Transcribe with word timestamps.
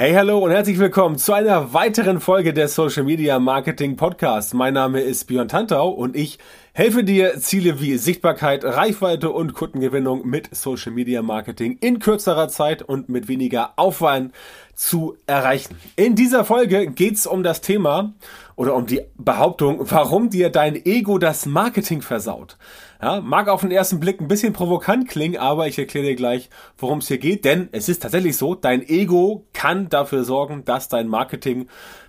Hey, 0.00 0.14
hallo 0.14 0.38
und 0.38 0.52
herzlich 0.52 0.78
willkommen 0.78 1.18
zu 1.18 1.32
einer 1.32 1.74
weiteren 1.74 2.20
Folge 2.20 2.54
des 2.54 2.76
Social 2.76 3.02
Media 3.02 3.40
Marketing 3.40 3.96
Podcasts. 3.96 4.54
Mein 4.54 4.74
Name 4.74 5.00
ist 5.00 5.24
Björn 5.24 5.48
Tantau 5.48 5.88
und 5.88 6.14
ich 6.14 6.38
helfe 6.72 7.02
dir, 7.02 7.40
Ziele 7.40 7.80
wie 7.80 7.98
Sichtbarkeit, 7.98 8.64
Reichweite 8.64 9.30
und 9.30 9.54
Kundengewinnung 9.54 10.24
mit 10.24 10.54
Social 10.54 10.92
Media 10.92 11.20
Marketing 11.20 11.78
in 11.80 11.98
kürzerer 11.98 12.46
Zeit 12.46 12.82
und 12.82 13.08
mit 13.08 13.26
weniger 13.26 13.72
Aufwand 13.74 14.32
zu 14.78 15.16
erreichen. 15.26 15.76
In 15.96 16.14
dieser 16.14 16.44
Folge 16.44 16.86
geht's 16.86 17.26
um 17.26 17.42
das 17.42 17.60
Thema 17.60 18.14
oder 18.54 18.76
um 18.76 18.86
die 18.86 19.00
Behauptung, 19.16 19.80
warum 19.90 20.30
dir 20.30 20.50
dein 20.50 20.76
Ego 20.76 21.18
das 21.18 21.46
Marketing 21.46 22.00
versaut. 22.00 22.56
Ja, 23.02 23.20
mag 23.20 23.48
auf 23.48 23.62
den 23.62 23.72
ersten 23.72 23.98
Blick 23.98 24.20
ein 24.20 24.28
bisschen 24.28 24.52
provokant 24.52 25.08
klingen, 25.08 25.36
aber 25.36 25.66
ich 25.66 25.80
erkläre 25.80 26.06
dir 26.06 26.14
gleich, 26.14 26.48
worum 26.78 26.98
es 26.98 27.08
hier 27.08 27.18
geht, 27.18 27.44
denn 27.44 27.68
es 27.72 27.88
ist 27.88 28.02
tatsächlich 28.02 28.36
so, 28.36 28.54
dein 28.54 28.88
Ego 28.88 29.44
kann 29.52 29.88
dafür 29.88 30.22
sorgen, 30.22 30.64
dass 30.64 30.88
dein 30.88 31.08
Marketing 31.08 31.66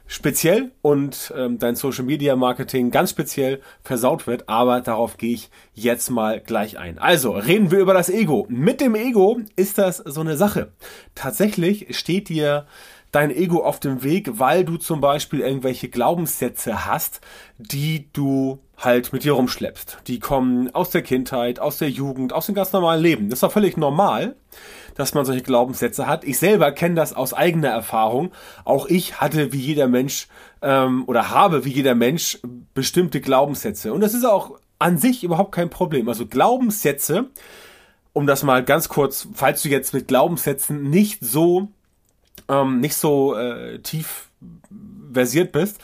speziell 0.10 0.72
und 0.82 1.32
ähm, 1.38 1.60
dein 1.60 1.76
Social 1.76 2.04
Media 2.04 2.36
Marketing 2.36 2.90
ganz 2.90 3.12
speziell 3.12 3.62
versaut 3.84 4.26
wird, 4.26 4.50
aber 4.50 4.82
darauf 4.82 5.18
gehe 5.18 5.36
ich 5.36 5.52
jetzt 5.76 6.10
mal 6.10 6.42
gleich 6.42 6.80
ein. 6.80 6.98
Also, 6.98 7.34
reden 7.34 7.70
wir 7.70 7.78
über 7.78 7.94
das 7.94 8.10
Ego. 8.10 8.48
Mit 8.50 8.82
dem 8.82 8.96
Ego 8.96 9.40
ist 9.56 9.78
das 9.78 9.98
so 9.98 10.22
eine 10.22 10.36
Sache. 10.36 10.72
Tatsächlich 11.14 11.96
steht 11.96 12.28
dir 12.28 12.66
dein 13.12 13.32
Ego 13.32 13.64
auf 13.64 13.80
dem 13.80 14.04
Weg, 14.04 14.40
weil 14.40 14.64
du 14.64 14.78
zum 14.78 15.02
Beispiel 15.02 15.40
irgendwelche 15.40 15.90
Glaubenssätze 15.90 16.86
hast, 16.86 17.22
die 17.58 18.08
du 18.14 18.60
halt 18.78 19.12
mit 19.12 19.24
dir 19.24 19.34
rumschleppst. 19.34 20.00
Die 20.08 20.20
kommen 20.20 20.74
aus 20.74 20.92
der 20.92 21.02
Kindheit, 21.02 21.60
aus 21.60 21.80
der 21.80 21.90
Jugend, 21.90 22.34
aus 22.34 22.46
dem 22.46 22.56
ganz 22.56 22.72
normalen 22.72 23.02
Leben. 23.02 23.30
Das 23.30 23.38
ist 23.38 23.44
doch 23.44 23.52
völlig 23.52 23.78
normal, 23.78 24.36
dass 24.96 25.14
man 25.14 25.26
solche 25.26 25.42
Glaubenssätze 25.42 26.08
hat. 26.08 26.24
Ich 26.24 26.40
selber 26.40 26.72
kenne 26.72 26.96
das 26.96 27.14
aus 27.14 27.34
eigener 27.34 27.70
Erfahrung. 27.70 28.32
Auch 28.64 28.86
ich 28.88 29.20
hatte 29.20 29.52
wie 29.52 29.60
jeder 29.60 29.88
Mensch 29.88 30.28
ähm, 30.62 31.04
oder 31.08 31.30
habe 31.32 31.66
wie 31.66 31.72
jeder 31.72 31.96
Mensch 31.96 32.40
bestimmte 32.74 33.22
Glaubenssätze. 33.22 33.92
Und 33.92 34.02
das 34.02 34.14
ist 34.14 34.26
auch 34.26 34.60
an 34.78 34.98
sich 34.98 35.24
überhaupt 35.24 35.52
kein 35.52 35.70
Problem. 35.70 36.08
Also 36.08 36.26
Glaubenssätze, 36.26 37.28
um 38.14 38.28
das 38.28 38.44
mal 38.44 38.64
ganz 38.64 38.88
kurz, 38.88 39.28
falls 39.34 39.62
du 39.62 39.70
jetzt 39.70 39.94
mit 39.94 40.08
Glaubenssätzen 40.08 40.90
nicht 40.90 41.20
so 41.22 41.70
ähm, 42.48 42.80
nicht 42.80 42.96
so 42.96 43.36
äh, 43.36 43.80
tief 43.80 44.30
versiert 45.12 45.52
bist, 45.52 45.80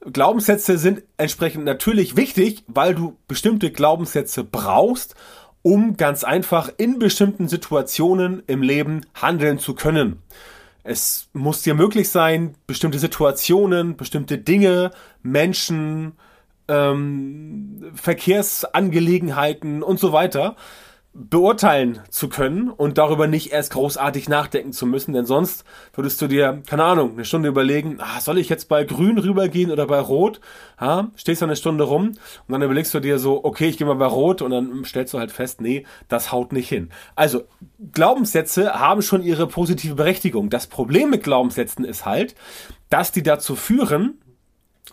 Glaubenssätze 0.00 0.78
sind 0.78 1.02
entsprechend 1.18 1.64
natürlich 1.64 2.16
wichtig, 2.16 2.64
weil 2.66 2.94
du 2.94 3.16
bestimmte 3.28 3.70
Glaubenssätze 3.70 4.44
brauchst, 4.44 5.14
um 5.62 5.96
ganz 5.98 6.24
einfach 6.24 6.70
in 6.78 6.98
bestimmten 6.98 7.48
Situationen 7.48 8.42
im 8.46 8.62
Leben 8.62 9.02
handeln 9.14 9.58
zu 9.58 9.74
können. 9.74 10.22
Es 10.82 11.28
muss 11.34 11.60
dir 11.60 11.74
möglich 11.74 12.08
sein, 12.08 12.54
bestimmte 12.66 12.98
Situationen, 12.98 13.96
bestimmte 13.98 14.38
Dinge, 14.38 14.92
Menschen, 15.22 16.12
ähm, 16.68 17.92
Verkehrsangelegenheiten 17.94 19.82
und 19.82 20.00
so 20.00 20.12
weiter 20.12 20.56
beurteilen 21.12 22.00
zu 22.08 22.28
können 22.28 22.70
und 22.70 22.96
darüber 22.96 23.26
nicht 23.26 23.50
erst 23.50 23.72
großartig 23.72 24.28
nachdenken 24.28 24.72
zu 24.72 24.86
müssen, 24.86 25.12
denn 25.12 25.26
sonst 25.26 25.64
würdest 25.92 26.22
du 26.22 26.28
dir, 26.28 26.62
keine 26.66 26.84
Ahnung, 26.84 27.12
eine 27.12 27.24
Stunde 27.24 27.48
überlegen, 27.48 27.98
ah, 27.98 28.20
soll 28.20 28.38
ich 28.38 28.48
jetzt 28.48 28.68
bei 28.68 28.84
grün 28.84 29.18
rübergehen 29.18 29.72
oder 29.72 29.86
bei 29.86 29.98
rot? 29.98 30.40
Ha, 30.78 31.10
stehst 31.16 31.42
du 31.42 31.46
eine 31.46 31.56
Stunde 31.56 31.82
rum 31.82 32.10
und 32.10 32.52
dann 32.52 32.62
überlegst 32.62 32.94
du 32.94 33.00
dir 33.00 33.18
so, 33.18 33.44
okay, 33.44 33.68
ich 33.68 33.76
gehe 33.76 33.88
mal 33.88 33.94
bei 33.94 34.06
rot 34.06 34.40
und 34.40 34.52
dann 34.52 34.84
stellst 34.84 35.12
du 35.12 35.18
halt 35.18 35.32
fest, 35.32 35.60
nee, 35.60 35.84
das 36.06 36.30
haut 36.30 36.52
nicht 36.52 36.68
hin. 36.68 36.90
Also, 37.16 37.42
Glaubenssätze 37.92 38.78
haben 38.78 39.02
schon 39.02 39.22
ihre 39.22 39.48
positive 39.48 39.96
Berechtigung. 39.96 40.48
Das 40.48 40.68
Problem 40.68 41.10
mit 41.10 41.24
Glaubenssätzen 41.24 41.84
ist 41.84 42.06
halt, 42.06 42.36
dass 42.88 43.10
die 43.10 43.24
dazu 43.24 43.56
führen, 43.56 44.20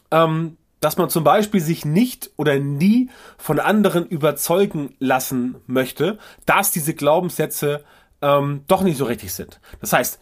ähm, 0.09 0.57
dass 0.79 0.97
man 0.97 1.09
zum 1.09 1.23
Beispiel 1.23 1.61
sich 1.61 1.85
nicht 1.85 2.31
oder 2.37 2.59
nie 2.59 3.09
von 3.37 3.59
anderen 3.59 4.05
überzeugen 4.05 4.95
lassen 4.99 5.55
möchte, 5.65 6.17
dass 6.45 6.71
diese 6.71 6.93
Glaubenssätze 6.93 7.83
ähm, 8.21 8.63
doch 8.67 8.81
nicht 8.81 8.97
so 8.97 9.05
richtig 9.05 9.33
sind. 9.33 9.59
Das 9.81 9.93
heißt, 9.93 10.19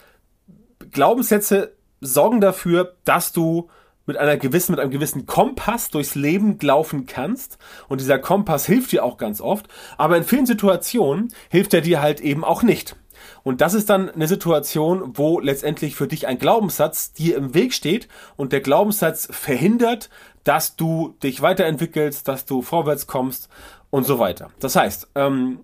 Glaubenssätze 0.92 1.76
sorgen 2.02 2.42
dafür, 2.42 2.96
dass 3.04 3.32
du 3.32 3.70
mit 4.06 4.18
einer 4.18 4.38
gewissen, 4.38 4.74
mit 4.74 4.80
einem 4.80 4.92
gewissen 4.92 5.26
Kompass 5.26 5.90
durchs 5.90 6.16
Leben 6.16 6.58
laufen 6.62 7.06
kannst. 7.08 7.58
Und 7.88 8.02
dieser 8.02 8.20
Kompass 8.20 8.66
hilft 8.66 8.92
dir 8.92 9.04
auch 9.04 9.18
ganz 9.18 9.42
oft. 9.42 9.68
Aber 9.98 10.16
in 10.18 10.24
vielen 10.24 10.46
Situationen 10.46 11.34
hilft 11.50 11.74
er 11.74 11.82
dir 11.82 12.02
halt 12.02 12.22
eben 12.22 12.44
auch 12.44 12.62
nicht. 12.62 12.96
Und 13.44 13.62
das 13.62 13.74
ist 13.74 13.90
dann 13.90 14.10
eine 14.10 14.28
Situation, 14.28 15.18
wo 15.18 15.40
letztendlich 15.40 15.96
für 15.96 16.08
dich 16.08 16.28
ein 16.28 16.38
Glaubenssatz 16.38 17.14
dir 17.14 17.38
im 17.38 17.54
Weg 17.54 17.74
steht 17.74 18.08
und 18.36 18.54
der 18.54 18.62
Glaubenssatz 18.62 19.28
verhindert, 19.32 20.10
dass 20.46 20.78
du 20.78 21.16
dich 21.22 21.42
weiterentwickelst, 21.42 22.28
dass 22.28 22.46
du 22.46 22.62
vorwärts 22.62 23.08
kommst 23.08 23.50
und 23.90 24.06
so 24.06 24.20
weiter. 24.20 24.52
Das 24.60 24.78
heißt, 24.78 25.10
ähm, 25.16 25.60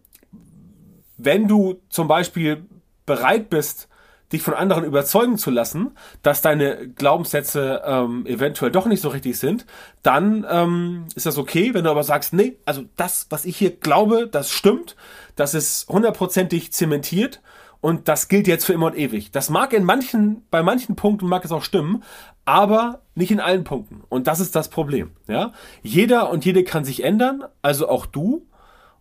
wenn 1.18 1.48
du 1.48 1.80
zum 1.90 2.08
Beispiel 2.08 2.66
bereit 3.06 3.50
bist, 3.50 3.88
dich 4.34 4.42
von 4.42 4.54
anderen 4.54 4.86
überzeugen 4.86 5.38
zu 5.38 5.52
lassen, 5.52 5.92
dass 6.24 6.42
deine 6.42 6.88
Glaubenssätze 6.90 7.82
ähm, 7.86 8.26
eventuell 8.26 8.72
doch 8.72 8.86
nicht 8.86 9.02
so 9.02 9.10
richtig 9.10 9.38
sind, 9.38 9.66
dann 10.04 10.46
ähm, 10.50 11.06
ist 11.16 11.26
das 11.26 11.38
okay. 11.38 11.74
Wenn 11.74 11.84
du 11.84 11.92
aber 11.92 12.04
sagst, 12.04 12.34
nee, 12.34 12.58
also 12.66 12.84
das, 12.96 13.28
was 13.30 13.46
ich 13.46 13.58
hier 13.58 13.72
glaube, 13.72 14.28
das 14.28 14.50
stimmt, 14.50 14.96
das 15.36 15.54
ist 15.54 15.88
hundertprozentig 15.90 16.72
zementiert 16.72 17.42
und 17.82 18.08
das 18.08 18.28
gilt 18.28 18.48
jetzt 18.48 18.66
für 18.66 18.74
immer 18.74 18.86
und 18.88 18.98
ewig. 18.98 19.32
Das 19.32 19.50
mag 19.50 19.74
in 19.74 19.84
manchen, 19.84 20.46
bei 20.52 20.62
manchen 20.62 20.96
Punkten 20.96 21.28
mag 21.28 21.44
es 21.44 21.52
auch 21.52 21.64
stimmen, 21.64 22.04
aber 22.46 23.02
nicht 23.16 23.32
in 23.32 23.40
allen 23.40 23.64
Punkten. 23.64 24.04
Und 24.08 24.28
das 24.28 24.40
ist 24.40 24.56
das 24.56 24.70
Problem. 24.70 25.12
Ja, 25.28 25.52
jeder 25.82 26.30
und 26.30 26.46
jede 26.46 26.64
kann 26.64 26.86
sich 26.86 27.04
ändern, 27.04 27.44
also 27.62 27.90
auch 27.90 28.06
du. 28.06 28.48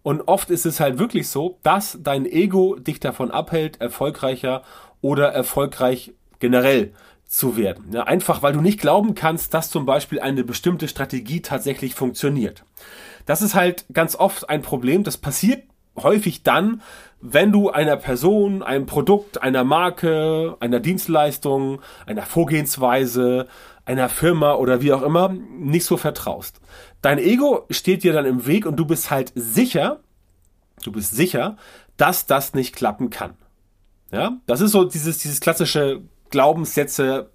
Und 0.02 0.22
oft 0.28 0.48
ist 0.48 0.64
es 0.64 0.80
halt 0.80 0.98
wirklich 0.98 1.28
so, 1.28 1.58
dass 1.62 1.98
dein 2.02 2.24
Ego 2.24 2.76
dich 2.76 3.00
davon 3.00 3.30
abhält, 3.30 3.82
erfolgreicher 3.82 4.62
oder 5.02 5.28
erfolgreich 5.28 6.14
generell 6.38 6.94
zu 7.26 7.58
werden. 7.58 7.92
Ja, 7.92 8.04
einfach 8.04 8.42
weil 8.42 8.54
du 8.54 8.62
nicht 8.62 8.80
glauben 8.80 9.14
kannst, 9.14 9.52
dass 9.52 9.70
zum 9.70 9.84
Beispiel 9.84 10.20
eine 10.20 10.42
bestimmte 10.42 10.88
Strategie 10.88 11.42
tatsächlich 11.42 11.94
funktioniert. 11.94 12.64
Das 13.26 13.42
ist 13.42 13.54
halt 13.54 13.84
ganz 13.92 14.16
oft 14.16 14.48
ein 14.48 14.62
Problem. 14.62 15.04
Das 15.04 15.18
passiert 15.18 15.64
häufig 15.96 16.42
dann, 16.42 16.82
wenn 17.20 17.52
du 17.52 17.70
einer 17.70 17.96
Person, 17.96 18.62
einem 18.62 18.86
Produkt, 18.86 19.42
einer 19.42 19.64
Marke, 19.64 20.56
einer 20.60 20.80
Dienstleistung, 20.80 21.80
einer 22.06 22.22
Vorgehensweise, 22.22 23.46
einer 23.84 24.08
Firma 24.08 24.54
oder 24.54 24.80
wie 24.80 24.92
auch 24.92 25.02
immer 25.02 25.28
nicht 25.28 25.84
so 25.84 25.96
vertraust. 25.96 26.60
Dein 27.02 27.18
Ego 27.18 27.66
steht 27.70 28.02
dir 28.02 28.12
dann 28.12 28.26
im 28.26 28.46
Weg 28.46 28.66
und 28.66 28.76
du 28.76 28.86
bist 28.86 29.10
halt 29.10 29.32
sicher, 29.34 30.00
du 30.82 30.92
bist 30.92 31.14
sicher, 31.14 31.56
dass 31.96 32.26
das 32.26 32.54
nicht 32.54 32.74
klappen 32.74 33.10
kann. 33.10 33.34
Ja, 34.12 34.38
das 34.46 34.60
ist 34.60 34.72
so 34.72 34.84
dieses, 34.84 35.18
dieses 35.18 35.40
klassische 35.40 36.02
Glaubenssätze 36.30 37.30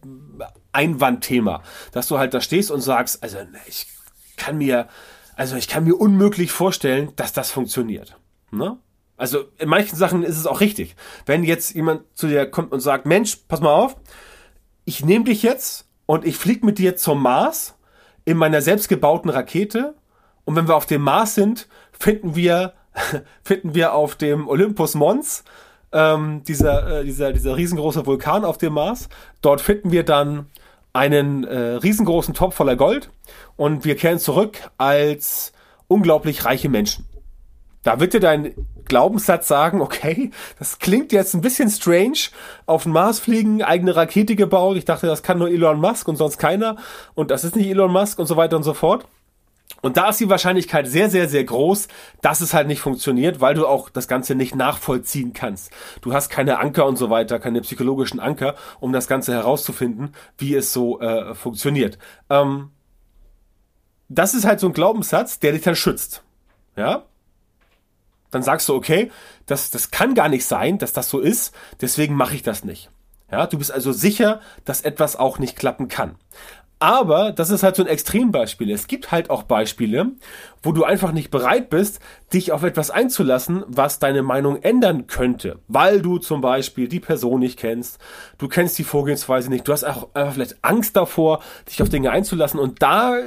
Einwandthema, 0.71 1.63
dass 1.91 2.07
du 2.07 2.17
halt 2.17 2.33
da 2.33 2.41
stehst 2.41 2.71
und 2.71 2.81
sagst, 2.81 3.23
also 3.23 3.37
ich 3.67 3.87
kann 4.35 4.57
mir, 4.57 4.87
also 5.35 5.55
ich 5.55 5.67
kann 5.67 5.85
mir 5.85 5.95
unmöglich 5.95 6.51
vorstellen, 6.51 7.13
dass 7.15 7.31
das 7.31 7.51
funktioniert. 7.51 8.17
Ne? 8.51 8.77
Also 9.17 9.45
in 9.57 9.69
manchen 9.69 9.95
Sachen 9.95 10.23
ist 10.23 10.37
es 10.37 10.47
auch 10.47 10.59
richtig. 10.59 10.95
Wenn 11.25 11.43
jetzt 11.43 11.73
jemand 11.73 12.01
zu 12.13 12.27
dir 12.27 12.45
kommt 12.45 12.71
und 12.71 12.81
sagt, 12.81 13.05
Mensch, 13.05 13.37
pass 13.47 13.61
mal 13.61 13.73
auf, 13.73 13.95
ich 14.83 15.05
nehme 15.05 15.25
dich 15.25 15.41
jetzt 15.41 15.87
und 16.05 16.25
ich 16.25 16.37
fliege 16.37 16.65
mit 16.65 16.77
dir 16.77 16.95
zum 16.95 17.21
Mars 17.21 17.75
in 18.25 18.37
meiner 18.37 18.61
selbstgebauten 18.61 19.29
Rakete 19.29 19.95
und 20.43 20.55
wenn 20.55 20.67
wir 20.67 20.75
auf 20.75 20.85
dem 20.85 21.01
Mars 21.01 21.35
sind, 21.35 21.67
finden 21.91 22.35
wir 22.35 22.73
finden 23.43 23.75
wir 23.75 23.93
auf 23.93 24.15
dem 24.15 24.47
Olympus 24.47 24.95
Mons 24.95 25.43
ähm, 25.91 26.43
dieser, 26.47 26.99
äh, 26.99 27.03
dieser, 27.03 27.33
dieser 27.33 27.57
riesengroße 27.57 28.05
Vulkan 28.05 28.45
auf 28.45 28.57
dem 28.57 28.73
Mars. 28.73 29.09
Dort 29.41 29.61
finden 29.61 29.91
wir 29.91 30.03
dann 30.03 30.47
einen 30.93 31.43
äh, 31.43 31.57
riesengroßen 31.57 32.33
Topf 32.33 32.55
voller 32.55 32.75
Gold 32.75 33.09
und 33.57 33.85
wir 33.85 33.95
kehren 33.95 34.19
zurück 34.19 34.59
als 34.77 35.51
unglaublich 35.87 36.45
reiche 36.45 36.69
Menschen. 36.69 37.05
Da 37.85 37.99
wird 37.99 38.13
dir 38.15 38.19
dein 38.19 38.55
Glaubenssatz 38.85 39.47
sagen, 39.47 39.79
okay, 39.79 40.31
das 40.57 40.79
klingt 40.79 41.11
jetzt 41.11 41.35
ein 41.35 41.41
bisschen 41.41 41.69
strange, 41.69 42.17
auf 42.65 42.83
den 42.83 42.91
Mars 42.91 43.19
fliegen, 43.19 43.61
eigene 43.61 43.95
Rakete 43.95 44.35
gebaut, 44.35 44.75
ich 44.75 44.85
dachte, 44.85 45.05
das 45.05 45.21
kann 45.21 45.37
nur 45.37 45.49
Elon 45.49 45.79
Musk 45.79 46.07
und 46.07 46.15
sonst 46.15 46.39
keiner 46.39 46.77
und 47.13 47.29
das 47.29 47.43
ist 47.43 47.55
nicht 47.55 47.69
Elon 47.69 47.91
Musk 47.91 48.17
und 48.17 48.25
so 48.25 48.37
weiter 48.37 48.57
und 48.57 48.63
so 48.63 48.73
fort. 48.73 49.07
Und 49.81 49.97
da 49.97 50.09
ist 50.09 50.19
die 50.19 50.29
Wahrscheinlichkeit 50.29 50.87
sehr, 50.87 51.11
sehr, 51.11 51.29
sehr 51.29 51.43
groß, 51.43 51.87
dass 52.21 52.41
es 52.41 52.55
halt 52.55 52.67
nicht 52.67 52.81
funktioniert, 52.81 53.39
weil 53.39 53.53
du 53.53 53.67
auch 53.67 53.91
das 53.91 54.07
Ganze 54.07 54.33
nicht 54.33 54.55
nachvollziehen 54.55 55.33
kannst. 55.33 55.71
Du 56.01 56.11
hast 56.11 56.29
keine 56.29 56.57
Anker 56.57 56.87
und 56.87 56.97
so 56.97 57.11
weiter, 57.11 57.37
keine 57.37 57.61
psychologischen 57.61 58.19
Anker, 58.19 58.55
um 58.79 58.93
das 58.93 59.07
Ganze 59.07 59.33
herauszufinden, 59.33 60.15
wie 60.39 60.55
es 60.55 60.73
so 60.73 60.99
äh, 61.01 61.35
funktioniert. 61.35 61.99
Ähm, 62.31 62.71
das 64.09 64.33
ist 64.33 64.45
halt 64.45 64.59
so 64.59 64.65
ein 64.67 64.73
Glaubenssatz, 64.73 65.37
der 65.37 65.51
dich 65.51 65.61
dann 65.61 65.75
schützt. 65.75 66.23
Ja, 66.75 67.05
dann 68.35 68.43
sagst 68.43 68.67
du, 68.67 68.75
okay, 68.75 69.11
das, 69.45 69.71
das 69.71 69.91
kann 69.91 70.13
gar 70.13 70.27
nicht 70.27 70.45
sein, 70.45 70.77
dass 70.77 70.91
das 70.93 71.09
so 71.09 71.19
ist, 71.19 71.55
deswegen 71.81 72.15
mache 72.15 72.35
ich 72.35 72.43
das 72.43 72.65
nicht. 72.65 72.91
Ja, 73.31 73.47
du 73.47 73.57
bist 73.57 73.71
also 73.71 73.93
sicher, 73.93 74.41
dass 74.65 74.81
etwas 74.81 75.15
auch 75.15 75.39
nicht 75.39 75.55
klappen 75.55 75.87
kann. 75.87 76.15
Aber 76.77 77.31
das 77.31 77.49
ist 77.49 77.63
halt 77.63 77.77
so 77.77 77.83
ein 77.83 77.87
Extrembeispiel. 77.87 78.69
Es 78.69 78.87
gibt 78.87 79.11
halt 79.11 79.29
auch 79.29 79.43
Beispiele, 79.43 80.11
wo 80.65 80.71
du 80.71 80.83
einfach 80.83 81.11
nicht 81.11 81.31
bereit 81.31 81.69
bist, 81.69 81.99
dich 82.33 82.51
auf 82.51 82.63
etwas 82.63 82.91
einzulassen, 82.91 83.63
was 83.67 83.99
deine 83.99 84.23
Meinung 84.23 84.61
ändern 84.61 85.07
könnte. 85.07 85.59
Weil 85.67 86.01
du 86.01 86.17
zum 86.17 86.41
Beispiel 86.41 86.87
die 86.87 86.99
Person 86.99 87.39
nicht 87.39 87.59
kennst, 87.59 87.99
du 88.37 88.47
kennst 88.47 88.77
die 88.77 88.83
Vorgehensweise 88.83 89.49
nicht, 89.49 89.67
du 89.67 89.71
hast 89.71 89.83
auch 89.83 90.09
einfach 90.13 90.33
vielleicht 90.33 90.57
Angst 90.63 90.95
davor, 90.95 91.41
dich 91.69 91.81
auf 91.81 91.89
Dinge 91.89 92.11
einzulassen. 92.11 92.59
Und 92.59 92.81
da 92.81 93.19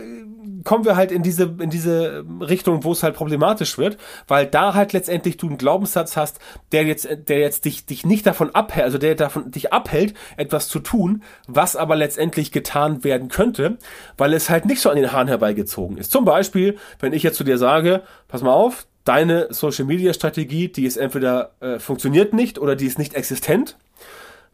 kommen 0.64 0.84
wir 0.84 0.96
halt 0.96 1.12
in 1.12 1.22
diese, 1.22 1.54
in 1.60 1.70
diese 1.70 2.24
Richtung, 2.40 2.84
wo 2.84 2.92
es 2.92 3.02
halt 3.02 3.14
problematisch 3.14 3.78
wird, 3.78 3.96
weil 4.26 4.46
da 4.46 4.74
halt 4.74 4.92
letztendlich 4.92 5.36
du 5.36 5.46
einen 5.46 5.58
Glaubenssatz 5.58 6.16
hast, 6.16 6.38
der 6.72 6.84
jetzt, 6.84 7.08
der 7.28 7.38
jetzt 7.38 7.64
dich, 7.64 7.86
dich 7.86 8.04
nicht 8.04 8.26
davon 8.26 8.54
abhält, 8.54 8.84
also 8.84 8.98
der 8.98 9.14
davon 9.14 9.50
dich 9.50 9.72
abhält, 9.72 10.14
etwas 10.36 10.68
zu 10.68 10.80
tun, 10.80 11.22
was 11.46 11.76
aber 11.76 11.96
letztendlich 11.96 12.52
getan 12.52 13.04
werden 13.04 13.28
könnte, 13.28 13.78
weil 14.16 14.34
es 14.34 14.50
halt 14.50 14.66
nicht 14.66 14.80
so 14.80 14.90
an 14.90 14.96
den 14.96 15.12
Haaren 15.12 15.28
herbeigezogen 15.28 15.96
ist. 15.98 16.10
Zum 16.10 16.24
Beispiel, 16.24 16.76
wenn 17.00 17.12
ich 17.12 17.22
jetzt 17.28 17.38
zu 17.38 17.44
dir 17.44 17.58
sage, 17.58 18.02
pass 18.26 18.42
mal 18.42 18.52
auf, 18.52 18.86
deine 19.04 19.46
Social 19.50 19.84
Media 19.84 20.12
Strategie, 20.12 20.68
die 20.68 20.84
ist 20.84 20.96
entweder 20.96 21.52
äh, 21.60 21.78
funktioniert 21.78 22.34
nicht 22.34 22.58
oder 22.58 22.76
die 22.76 22.86
ist 22.86 22.98
nicht 22.98 23.14
existent. 23.14 23.76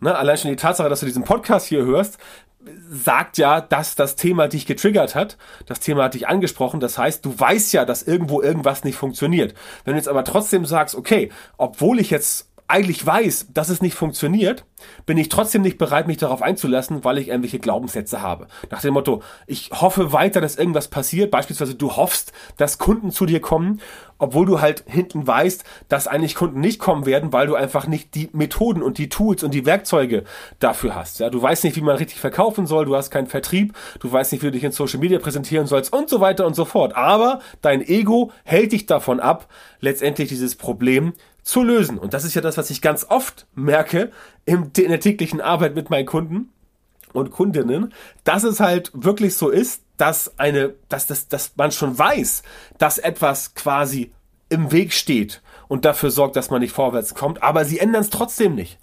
Ne, 0.01 0.17
allein 0.17 0.37
schon 0.37 0.51
die 0.51 0.57
Tatsache, 0.57 0.89
dass 0.89 1.01
du 1.01 1.07
diesen 1.07 1.25
Podcast 1.25 1.67
hier 1.67 1.85
hörst, 1.85 2.19
sagt 2.91 3.39
ja, 3.39 3.61
dass 3.61 3.95
das 3.95 4.17
Thema 4.17 4.49
dich 4.49 4.67
getriggert 4.67 5.15
hat. 5.15 5.37
Das 5.67 5.81
Thema 5.81 6.05
hat 6.05 6.15
dich 6.15 6.29
angesprochen. 6.29 6.81
Das 6.81 6.99
heißt, 6.99 7.25
du 7.25 7.39
weißt 7.39 7.73
ja, 7.73 7.85
dass 7.85 8.03
irgendwo 8.03 8.41
irgendwas 8.41 8.85
nicht 8.85 8.97
funktioniert. 8.97 9.55
Wenn 9.85 9.95
du 9.95 9.99
jetzt 9.99 10.09
aber 10.09 10.25
trotzdem 10.25 10.65
sagst, 10.67 10.95
okay, 10.95 11.31
obwohl 11.57 12.01
ich 12.01 12.11
jetzt 12.11 12.49
eigentlich 12.67 13.05
weiß, 13.05 13.49
dass 13.53 13.69
es 13.69 13.83
nicht 13.83 13.95
funktioniert, 13.95 14.65
bin 15.07 15.19
ich 15.19 15.29
trotzdem 15.29 15.63
nicht 15.63 15.79
bereit, 15.79 16.07
mich 16.07 16.17
darauf 16.17 16.43
einzulassen, 16.43 17.05
weil 17.05 17.19
ich 17.19 17.29
irgendwelche 17.29 17.59
Glaubenssätze 17.59 18.23
habe. 18.23 18.49
Nach 18.71 18.81
dem 18.81 18.95
Motto, 18.95 19.23
ich 19.47 19.71
hoffe 19.71 20.13
weiter, 20.13 20.41
dass 20.41 20.57
irgendwas 20.57 20.89
passiert. 20.89 21.31
Beispielsweise 21.31 21.75
du 21.75 21.97
hoffst, 21.97 22.33
dass 22.57 22.79
Kunden 22.79 23.11
zu 23.11 23.27
dir 23.27 23.41
kommen, 23.41 23.81
obwohl 24.19 24.47
du 24.47 24.61
halt 24.61 24.85
hinten 24.87 25.27
weißt, 25.27 25.65
dass 25.89 26.07
eigentlich 26.07 26.35
Kunden 26.35 26.61
nicht 26.61 26.79
kommen 26.79 27.05
werden, 27.05 27.33
weil 27.33 27.47
du 27.47 27.55
einfach 27.55 27.87
nicht 27.87 28.15
die 28.15 28.31
Methoden 28.33 28.83
und 28.83 28.97
die 28.97 29.09
Tools 29.09 29.43
und 29.43 29.53
die 29.53 29.67
Werkzeuge 29.67 30.25
dafür 30.59 30.95
hast. 30.95 31.21
Ja, 31.21 31.29
du 31.29 31.43
weißt 31.43 31.65
nicht, 31.65 31.77
wie 31.77 31.83
man 31.83 31.97
richtig 31.97 32.21
verkaufen 32.21 32.67
soll, 32.67 32.87
du 32.87 32.97
hast 32.97 33.11
keinen 33.11 33.27
Vertrieb, 33.27 33.75
du 34.01 34.11
weißt 34.11 34.33
nicht, 34.33 34.43
wie 34.43 34.47
du 34.47 34.53
dich 34.53 34.65
in 34.65 34.73
Social 34.73 35.01
Media 35.01 35.19
präsentieren 35.19 35.67
sollst 35.67 35.93
und 35.93 36.09
so 36.09 36.21
weiter 36.21 36.47
und 36.47 36.55
so 36.55 36.65
fort. 36.65 36.97
Aber 36.97 37.41
dein 37.61 37.87
Ego 37.87 38.33
hält 38.45 38.73
dich 38.73 38.87
davon 38.87 39.21
ab, 39.21 39.49
letztendlich 39.81 40.29
dieses 40.29 40.57
Problem 40.57 41.13
zu 41.45 41.63
lösen. 41.63 41.99
Und 41.99 42.15
das 42.15 42.25
ist 42.25 42.35
ja 42.35 42.41
das, 42.41 42.57
was 42.57 42.71
ich 42.71 42.81
ganz 42.83 43.07
oft 43.09 43.47
merke 43.55 44.11
in 44.45 44.73
der 44.73 45.01
täglichen 45.01 45.41
Arbeit 45.41 45.75
mit 45.75 45.91
meinen 45.91 46.07
Kunden 46.07 46.51
und 47.13 47.31
Kundinnen, 47.31 47.93
dass 48.25 48.43
es 48.43 48.59
halt 48.59 48.91
wirklich 48.95 49.37
so 49.37 49.51
ist, 49.51 49.83
dass 49.97 50.39
eine, 50.39 50.75
dass, 50.89 51.07
dass, 51.07 51.29
dass 51.29 51.53
man 51.57 51.71
schon 51.71 51.97
weiß, 51.97 52.43
dass 52.79 52.99
etwas 52.99 53.55
quasi 53.55 54.13
im 54.49 54.73
Weg 54.73 54.93
steht 54.93 55.43
und 55.69 55.85
dafür 55.85 56.11
sorgt, 56.11 56.37
dass 56.37 56.51
man 56.51 56.61
nicht 56.61 56.73
vorwärts 56.73 57.15
kommt, 57.15 57.43
aber 57.43 57.65
sie 57.65 57.79
ändern 57.79 58.03
es 58.03 58.11
trotzdem 58.11 58.55
nicht 58.55 58.79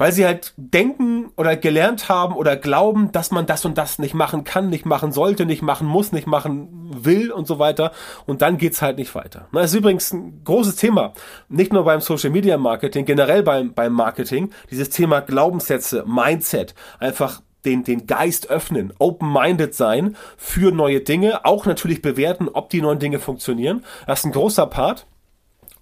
weil 0.00 0.12
sie 0.12 0.24
halt 0.24 0.54
denken 0.56 1.30
oder 1.36 1.58
gelernt 1.58 2.08
haben 2.08 2.34
oder 2.34 2.56
glauben, 2.56 3.12
dass 3.12 3.30
man 3.30 3.44
das 3.44 3.66
und 3.66 3.76
das 3.76 3.98
nicht 3.98 4.14
machen 4.14 4.44
kann, 4.44 4.70
nicht 4.70 4.86
machen 4.86 5.12
sollte, 5.12 5.44
nicht 5.44 5.60
machen 5.60 5.86
muss, 5.86 6.10
nicht 6.10 6.26
machen 6.26 6.88
will 7.04 7.30
und 7.30 7.46
so 7.46 7.58
weiter. 7.58 7.92
Und 8.24 8.40
dann 8.40 8.56
geht's 8.56 8.80
halt 8.80 8.96
nicht 8.96 9.14
weiter. 9.14 9.48
Das 9.52 9.72
ist 9.72 9.76
übrigens 9.76 10.10
ein 10.14 10.40
großes 10.42 10.76
Thema. 10.76 11.12
Nicht 11.50 11.74
nur 11.74 11.84
beim 11.84 12.00
Social 12.00 12.30
Media 12.30 12.56
Marketing, 12.56 13.04
generell 13.04 13.42
beim, 13.42 13.74
beim 13.74 13.92
Marketing. 13.92 14.48
Dieses 14.70 14.88
Thema 14.88 15.20
Glaubenssätze, 15.20 16.02
Mindset, 16.06 16.74
einfach 16.98 17.42
den, 17.66 17.84
den 17.84 18.06
Geist 18.06 18.48
öffnen, 18.48 18.94
open-minded 18.98 19.74
sein 19.74 20.16
für 20.38 20.72
neue 20.72 21.02
Dinge, 21.02 21.44
auch 21.44 21.66
natürlich 21.66 22.00
bewerten, 22.00 22.48
ob 22.48 22.70
die 22.70 22.80
neuen 22.80 23.00
Dinge 23.00 23.18
funktionieren. 23.18 23.84
Das 24.06 24.20
ist 24.20 24.24
ein 24.24 24.32
großer 24.32 24.66
Part. 24.66 25.04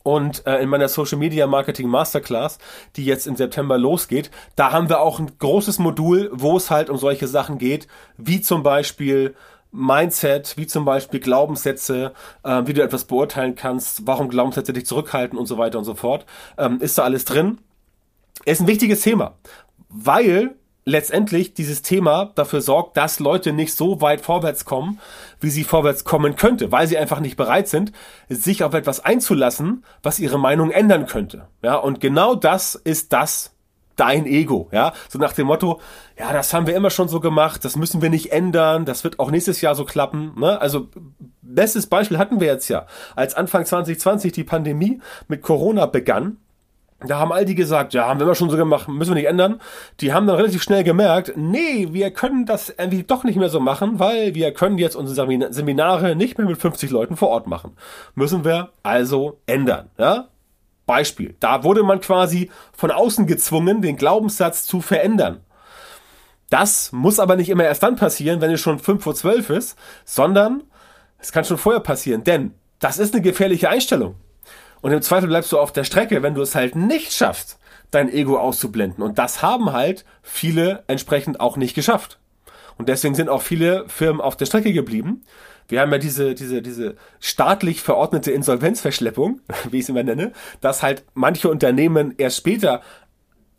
Und 0.08 0.46
äh, 0.46 0.62
in 0.62 0.70
meiner 0.70 0.88
Social 0.88 1.18
Media 1.18 1.46
Marketing 1.46 1.86
Masterclass, 1.86 2.56
die 2.96 3.04
jetzt 3.04 3.26
im 3.26 3.36
September 3.36 3.76
losgeht, 3.76 4.30
da 4.56 4.72
haben 4.72 4.88
wir 4.88 5.02
auch 5.02 5.18
ein 5.18 5.32
großes 5.38 5.78
Modul, 5.80 6.30
wo 6.32 6.56
es 6.56 6.70
halt 6.70 6.88
um 6.88 6.96
solche 6.96 7.26
Sachen 7.26 7.58
geht, 7.58 7.88
wie 8.16 8.40
zum 8.40 8.62
Beispiel 8.62 9.34
Mindset, 9.70 10.56
wie 10.56 10.66
zum 10.66 10.86
Beispiel 10.86 11.20
Glaubenssätze, 11.20 12.14
äh, 12.42 12.62
wie 12.64 12.72
du 12.72 12.82
etwas 12.82 13.04
beurteilen 13.04 13.54
kannst, 13.54 14.06
warum 14.06 14.30
Glaubenssätze 14.30 14.72
dich 14.72 14.86
zurückhalten 14.86 15.38
und 15.38 15.44
so 15.44 15.58
weiter 15.58 15.76
und 15.76 15.84
so 15.84 15.94
fort. 15.94 16.24
Ähm, 16.56 16.80
ist 16.80 16.96
da 16.96 17.02
alles 17.02 17.26
drin? 17.26 17.58
Ist 18.46 18.62
ein 18.62 18.66
wichtiges 18.66 19.02
Thema, 19.02 19.34
weil 19.90 20.54
letztendlich 20.88 21.52
dieses 21.52 21.82
Thema 21.82 22.32
dafür 22.34 22.62
sorgt, 22.62 22.96
dass 22.96 23.20
Leute 23.20 23.52
nicht 23.52 23.74
so 23.74 24.00
weit 24.00 24.22
vorwärts 24.22 24.64
kommen, 24.64 24.98
wie 25.40 25.50
sie 25.50 25.64
vorwärts 25.64 26.04
kommen 26.04 26.34
könnte, 26.34 26.72
weil 26.72 26.86
sie 26.86 26.96
einfach 26.96 27.20
nicht 27.20 27.36
bereit 27.36 27.68
sind, 27.68 27.92
sich 28.28 28.64
auf 28.64 28.72
etwas 28.72 29.04
einzulassen, 29.04 29.84
was 30.02 30.18
ihre 30.18 30.38
Meinung 30.38 30.70
ändern 30.70 31.06
könnte. 31.06 31.48
Ja, 31.62 31.76
und 31.76 32.00
genau 32.00 32.34
das 32.34 32.74
ist 32.74 33.12
das 33.12 33.52
dein 33.96 34.26
Ego, 34.26 34.68
ja, 34.70 34.92
so 35.08 35.18
nach 35.18 35.32
dem 35.32 35.48
Motto, 35.48 35.80
ja, 36.16 36.32
das 36.32 36.54
haben 36.54 36.68
wir 36.68 36.76
immer 36.76 36.90
schon 36.90 37.08
so 37.08 37.18
gemacht, 37.18 37.64
das 37.64 37.74
müssen 37.74 38.00
wir 38.00 38.10
nicht 38.10 38.30
ändern, 38.32 38.84
das 38.84 39.02
wird 39.02 39.18
auch 39.18 39.32
nächstes 39.32 39.60
Jahr 39.60 39.74
so 39.74 39.84
klappen, 39.84 40.34
ne? 40.38 40.60
Also 40.60 40.88
bestes 41.42 41.88
Beispiel 41.88 42.16
hatten 42.16 42.38
wir 42.38 42.46
jetzt 42.46 42.68
ja, 42.68 42.86
als 43.16 43.34
Anfang 43.34 43.66
2020 43.66 44.32
die 44.32 44.44
Pandemie 44.44 45.00
mit 45.26 45.42
Corona 45.42 45.86
begann, 45.86 46.36
da 47.00 47.18
haben 47.18 47.32
all 47.32 47.44
die 47.44 47.54
gesagt, 47.54 47.94
ja, 47.94 48.08
haben 48.08 48.18
wir 48.18 48.24
immer 48.24 48.34
schon 48.34 48.50
so 48.50 48.56
gemacht, 48.56 48.88
müssen 48.88 49.10
wir 49.10 49.14
nicht 49.14 49.28
ändern. 49.28 49.60
Die 50.00 50.12
haben 50.12 50.26
dann 50.26 50.34
relativ 50.34 50.62
schnell 50.62 50.82
gemerkt, 50.82 51.34
nee, 51.36 51.88
wir 51.92 52.10
können 52.10 52.44
das 52.44 52.70
irgendwie 52.70 53.04
doch 53.04 53.22
nicht 53.22 53.36
mehr 53.36 53.50
so 53.50 53.60
machen, 53.60 54.00
weil 54.00 54.34
wir 54.34 54.52
können 54.52 54.78
jetzt 54.78 54.96
unsere 54.96 55.52
Seminare 55.52 56.16
nicht 56.16 56.38
mehr 56.38 56.46
mit 56.48 56.58
50 56.58 56.90
Leuten 56.90 57.16
vor 57.16 57.28
Ort 57.28 57.46
machen. 57.46 57.76
Müssen 58.16 58.44
wir 58.44 58.70
also 58.82 59.38
ändern, 59.46 59.90
ja? 59.96 60.28
Beispiel. 60.86 61.36
Da 61.38 61.62
wurde 61.62 61.84
man 61.84 62.00
quasi 62.00 62.50
von 62.72 62.90
außen 62.90 63.26
gezwungen, 63.26 63.80
den 63.80 63.96
Glaubenssatz 63.96 64.64
zu 64.64 64.80
verändern. 64.80 65.44
Das 66.50 66.90
muss 66.92 67.20
aber 67.20 67.36
nicht 67.36 67.50
immer 67.50 67.64
erst 67.64 67.82
dann 67.82 67.96
passieren, 67.96 68.40
wenn 68.40 68.50
es 68.50 68.60
schon 68.60 68.78
5 68.78 69.04
vor 69.04 69.14
12 69.14 69.50
ist, 69.50 69.78
sondern 70.04 70.64
es 71.18 71.30
kann 71.30 71.44
schon 71.44 71.58
vorher 71.58 71.80
passieren, 71.80 72.24
denn 72.24 72.54
das 72.80 72.98
ist 72.98 73.12
eine 73.14 73.22
gefährliche 73.22 73.68
Einstellung. 73.68 74.16
Und 74.80 74.92
im 74.92 75.02
Zweifel 75.02 75.28
bleibst 75.28 75.52
du 75.52 75.58
auf 75.58 75.72
der 75.72 75.84
Strecke, 75.84 76.22
wenn 76.22 76.34
du 76.34 76.42
es 76.42 76.54
halt 76.54 76.76
nicht 76.76 77.12
schaffst, 77.12 77.58
dein 77.90 78.12
Ego 78.12 78.38
auszublenden. 78.38 79.02
Und 79.02 79.18
das 79.18 79.42
haben 79.42 79.72
halt 79.72 80.04
viele 80.22 80.84
entsprechend 80.86 81.40
auch 81.40 81.56
nicht 81.56 81.74
geschafft. 81.74 82.18
Und 82.76 82.88
deswegen 82.88 83.14
sind 83.14 83.28
auch 83.28 83.42
viele 83.42 83.88
Firmen 83.88 84.20
auf 84.20 84.36
der 84.36 84.46
Strecke 84.46 84.72
geblieben. 84.72 85.22
Wir 85.68 85.80
haben 85.80 85.92
ja 85.92 85.98
diese, 85.98 86.34
diese, 86.34 86.62
diese 86.62 86.96
staatlich 87.20 87.82
verordnete 87.82 88.30
Insolvenzverschleppung, 88.30 89.40
wie 89.70 89.78
ich 89.78 89.82
es 89.82 89.88
immer 89.88 90.02
nenne, 90.02 90.32
dass 90.60 90.82
halt 90.82 91.04
manche 91.14 91.50
Unternehmen 91.50 92.14
erst 92.16 92.38
später 92.38 92.80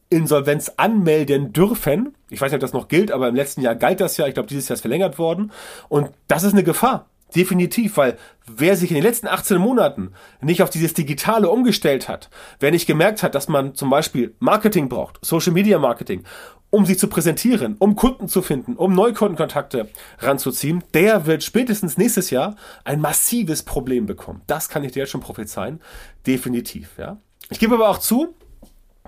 Insolvenz 0.09 0.71
anmelden 0.77 1.53
dürfen. 1.53 2.15
Ich 2.31 2.41
weiß 2.41 2.51
nicht, 2.51 2.55
ob 2.55 2.61
das 2.61 2.73
noch 2.73 2.87
gilt, 2.87 3.11
aber 3.11 3.27
im 3.27 3.35
letzten 3.35 3.61
Jahr 3.61 3.75
galt 3.75 4.01
das 4.01 4.17
ja. 4.17 4.25
Ich 4.25 4.33
glaube, 4.33 4.49
dieses 4.49 4.67
Jahr 4.67 4.75
ist 4.75 4.81
verlängert 4.81 5.19
worden. 5.19 5.51
Und 5.87 6.09
das 6.27 6.43
ist 6.43 6.53
eine 6.53 6.63
Gefahr. 6.63 7.05
Definitiv, 7.35 7.97
weil 7.97 8.17
wer 8.47 8.75
sich 8.75 8.89
in 8.89 8.95
den 8.95 9.03
letzten 9.03 9.27
18 9.27 9.57
Monaten 9.57 10.13
nicht 10.41 10.63
auf 10.63 10.69
dieses 10.69 10.93
Digitale 10.93 11.49
umgestellt 11.49 12.09
hat, 12.09 12.29
wer 12.59 12.71
nicht 12.71 12.87
gemerkt 12.87 13.21
hat, 13.21 13.35
dass 13.35 13.47
man 13.47 13.75
zum 13.75 13.89
Beispiel 13.89 14.35
Marketing 14.39 14.89
braucht, 14.89 15.23
Social 15.23 15.53
Media 15.53 15.77
Marketing, 15.77 16.23
um 16.71 16.85
sich 16.85 16.99
zu 16.99 17.07
präsentieren, 17.07 17.75
um 17.79 17.95
Kunden 17.95 18.27
zu 18.27 18.41
finden, 18.41 18.75
um 18.75 18.93
Neukundenkontakte 18.93 19.89
ranzuziehen, 20.19 20.83
der 20.93 21.25
wird 21.25 21.43
spätestens 21.43 21.97
nächstes 21.97 22.29
Jahr 22.29 22.55
ein 22.83 23.01
massives 23.01 23.63
Problem 23.63 24.05
bekommen. 24.05 24.41
Das 24.47 24.69
kann 24.69 24.83
ich 24.83 24.91
dir 24.91 24.99
jetzt 24.99 25.09
schon 25.09 25.21
prophezeien. 25.21 25.81
Definitiv, 26.27 26.91
ja. 26.97 27.17
Ich 27.49 27.59
gebe 27.59 27.75
aber 27.75 27.89
auch 27.89 27.97
zu, 27.97 28.35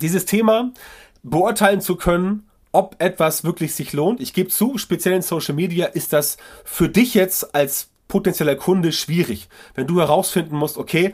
dieses 0.02 0.26
Thema 0.26 0.72
beurteilen 1.22 1.82
zu 1.82 1.96
können, 1.96 2.48
ob 2.72 2.96
etwas 3.00 3.44
wirklich 3.44 3.76
sich 3.76 3.94
lohnt. 3.94 4.22
Ich 4.22 4.34
gebe 4.34 4.50
zu, 4.50 4.78
speziell 4.78 5.16
in 5.16 5.22
Social 5.22 5.54
Media 5.54 5.86
ist 5.86 6.14
das 6.14 6.38
für 6.64 6.90
dich 6.90 7.14
jetzt 7.14 7.54
als 7.54 7.91
potenzieller 8.12 8.58
Kunde 8.58 8.92
schwierig. 8.92 9.48
Wenn 9.74 9.88
du 9.88 10.02
herausfinden 10.02 10.58
musst, 10.58 10.78
okay, 10.78 11.14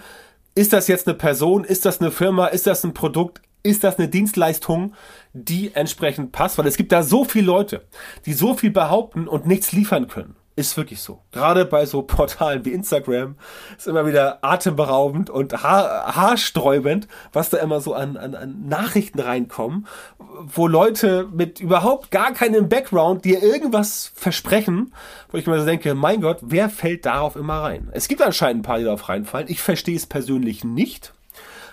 ist 0.55 0.73
das 0.73 0.87
jetzt 0.87 1.07
eine 1.07 1.15
Person, 1.15 1.63
ist 1.63 1.85
das 1.85 2.01
eine 2.01 2.09
Firma, 2.09 2.47
ist 2.47 2.65
das 2.65 2.83
ein 2.83 2.95
Produkt, 2.95 3.39
ist 3.61 3.83
das 3.83 3.99
eine 3.99 4.07
Dienstleistung, 4.07 4.95
die 5.31 5.75
entsprechend 5.75 6.31
passt? 6.31 6.57
Weil 6.57 6.65
es 6.65 6.75
gibt 6.75 6.91
da 6.91 7.03
so 7.03 7.23
viele 7.23 7.45
Leute, 7.45 7.85
die 8.25 8.33
so 8.33 8.55
viel 8.55 8.71
behaupten 8.71 9.27
und 9.27 9.45
nichts 9.45 9.73
liefern 9.73 10.07
können. 10.07 10.35
Ist 10.57 10.75
wirklich 10.75 11.01
so. 11.01 11.21
Gerade 11.31 11.65
bei 11.65 11.85
so 11.85 12.01
Portalen 12.01 12.65
wie 12.65 12.71
Instagram 12.71 13.35
ist 13.77 13.87
immer 13.87 14.07
wieder 14.07 14.39
atemberaubend 14.43 15.29
und 15.29 15.61
haar, 15.61 16.15
haarsträubend, 16.15 17.07
was 17.31 17.51
da 17.51 17.57
immer 17.57 17.79
so 17.79 17.93
an, 17.93 18.17
an, 18.17 18.33
an 18.33 18.67
Nachrichten 18.67 19.19
reinkommen, 19.19 19.85
wo 20.17 20.65
Leute 20.65 21.29
mit 21.31 21.59
überhaupt 21.59 22.09
gar 22.09 22.33
keinem 22.33 22.69
Background 22.69 23.23
dir 23.23 23.43
irgendwas 23.43 24.11
versprechen, 24.15 24.95
wo 25.29 25.37
ich 25.37 25.45
mir 25.45 25.59
so 25.59 25.65
denke, 25.67 25.93
mein 25.93 26.21
Gott, 26.21 26.39
wer 26.41 26.71
fällt 26.71 27.05
darauf 27.05 27.35
immer 27.35 27.61
rein? 27.61 27.89
Es 27.91 28.07
gibt 28.07 28.23
anscheinend 28.23 28.61
ein 28.61 28.63
paar, 28.63 28.79
die 28.79 28.85
darauf 28.85 29.09
reinfallen. 29.09 29.49
Ich 29.49 29.61
verstehe 29.61 29.95
es 29.95 30.07
persönlich 30.07 30.63
nicht, 30.63 31.13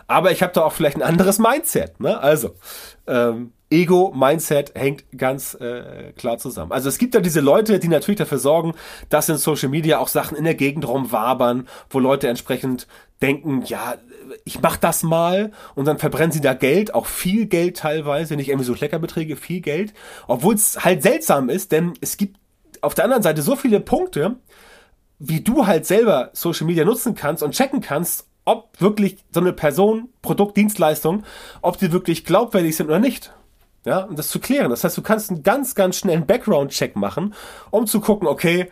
aber 0.08 0.30
ich 0.30 0.42
habe 0.42 0.52
da 0.52 0.60
auch 0.60 0.74
vielleicht 0.74 0.98
ein 0.98 1.02
anderes 1.02 1.38
Mindset. 1.38 2.00
Ne? 2.00 2.20
Also, 2.20 2.54
ähm, 3.06 3.53
Ego, 3.70 4.12
Mindset 4.14 4.74
hängt 4.74 5.04
ganz 5.16 5.54
äh, 5.54 6.12
klar 6.12 6.38
zusammen. 6.38 6.72
Also 6.72 6.88
es 6.88 6.98
gibt 6.98 7.14
ja 7.14 7.20
diese 7.20 7.40
Leute, 7.40 7.78
die 7.78 7.88
natürlich 7.88 8.18
dafür 8.18 8.38
sorgen, 8.38 8.74
dass 9.08 9.28
in 9.28 9.36
Social 9.36 9.68
Media 9.68 9.98
auch 9.98 10.08
Sachen 10.08 10.36
in 10.36 10.44
der 10.44 10.54
Gegend 10.54 10.86
rumwabern, 10.86 11.66
wo 11.90 11.98
Leute 11.98 12.28
entsprechend 12.28 12.86
denken, 13.22 13.62
ja, 13.66 13.96
ich 14.44 14.60
mach 14.60 14.76
das 14.76 15.02
mal 15.02 15.50
und 15.74 15.86
dann 15.86 15.98
verbrennen 15.98 16.32
sie 16.32 16.40
da 16.40 16.54
Geld, 16.54 16.94
auch 16.94 17.06
viel 17.06 17.46
Geld 17.46 17.78
teilweise, 17.78 18.36
nicht 18.36 18.48
irgendwie 18.48 18.66
so 18.66 18.74
Kleckerbeträge, 18.74 19.36
viel 19.36 19.60
Geld, 19.60 19.94
obwohl 20.26 20.54
es 20.54 20.84
halt 20.84 21.02
seltsam 21.02 21.48
ist, 21.48 21.72
denn 21.72 21.94
es 22.00 22.16
gibt 22.16 22.38
auf 22.80 22.94
der 22.94 23.04
anderen 23.04 23.22
Seite 23.22 23.42
so 23.42 23.56
viele 23.56 23.80
Punkte, 23.80 24.36
wie 25.18 25.40
du 25.40 25.66
halt 25.66 25.86
selber 25.86 26.30
Social 26.32 26.66
Media 26.66 26.84
nutzen 26.84 27.14
kannst 27.14 27.42
und 27.42 27.54
checken 27.54 27.80
kannst, 27.80 28.26
ob 28.44 28.78
wirklich 28.80 29.24
so 29.32 29.40
eine 29.40 29.52
Person, 29.52 30.10
Produkt, 30.20 30.56
Dienstleistung, 30.56 31.24
ob 31.62 31.78
die 31.78 31.92
wirklich 31.92 32.24
glaubwürdig 32.24 32.76
sind 32.76 32.86
oder 32.86 32.98
nicht. 32.98 33.32
Ja, 33.84 34.00
um 34.00 34.16
das 34.16 34.28
zu 34.28 34.40
klären. 34.40 34.70
Das 34.70 34.82
heißt, 34.82 34.96
du 34.96 35.02
kannst 35.02 35.30
einen 35.30 35.42
ganz, 35.42 35.74
ganz 35.74 35.98
schnellen 35.98 36.26
Background-Check 36.26 36.96
machen, 36.96 37.34
um 37.70 37.86
zu 37.86 38.00
gucken, 38.00 38.26
okay, 38.26 38.70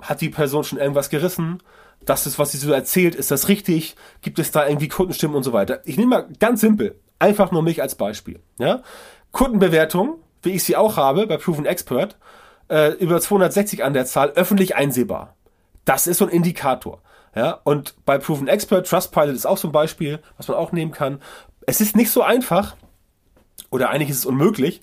hat 0.00 0.20
die 0.20 0.28
Person 0.28 0.64
schon 0.64 0.78
irgendwas 0.78 1.10
gerissen? 1.10 1.62
Das 2.04 2.26
ist, 2.26 2.38
was 2.38 2.52
sie 2.52 2.58
so 2.58 2.72
erzählt, 2.72 3.14
ist 3.14 3.30
das 3.30 3.48
richtig? 3.48 3.96
Gibt 4.20 4.38
es 4.38 4.50
da 4.50 4.66
irgendwie 4.66 4.88
Kundenstimmen 4.88 5.36
und 5.36 5.42
so 5.42 5.52
weiter? 5.52 5.80
Ich 5.84 5.96
nehme 5.96 6.10
mal 6.10 6.28
ganz 6.38 6.60
simpel, 6.60 7.00
einfach 7.18 7.52
nur 7.52 7.62
mich 7.62 7.80
als 7.80 7.94
Beispiel. 7.94 8.40
Ja? 8.58 8.82
Kundenbewertung, 9.30 10.18
wie 10.42 10.50
ich 10.50 10.64
sie 10.64 10.76
auch 10.76 10.96
habe 10.96 11.26
bei 11.26 11.36
Proven 11.36 11.64
Expert, 11.64 12.18
äh, 12.68 12.92
über 12.94 13.20
260 13.20 13.84
an 13.84 13.94
der 13.94 14.04
Zahl, 14.04 14.30
öffentlich 14.30 14.74
einsehbar. 14.74 15.36
Das 15.84 16.06
ist 16.06 16.18
so 16.18 16.26
ein 16.26 16.30
Indikator. 16.30 17.00
Ja, 17.34 17.60
und 17.64 17.94
bei 18.04 18.18
Proven 18.18 18.46
Expert, 18.46 18.86
Trustpilot 18.86 19.34
ist 19.34 19.46
auch 19.46 19.56
so 19.56 19.68
ein 19.68 19.72
Beispiel, 19.72 20.20
was 20.36 20.48
man 20.48 20.58
auch 20.58 20.72
nehmen 20.72 20.92
kann. 20.92 21.20
Es 21.66 21.80
ist 21.80 21.96
nicht 21.96 22.10
so 22.10 22.22
einfach, 22.22 22.76
oder 23.72 23.90
eigentlich 23.90 24.10
ist 24.10 24.18
es 24.18 24.26
unmöglich, 24.26 24.82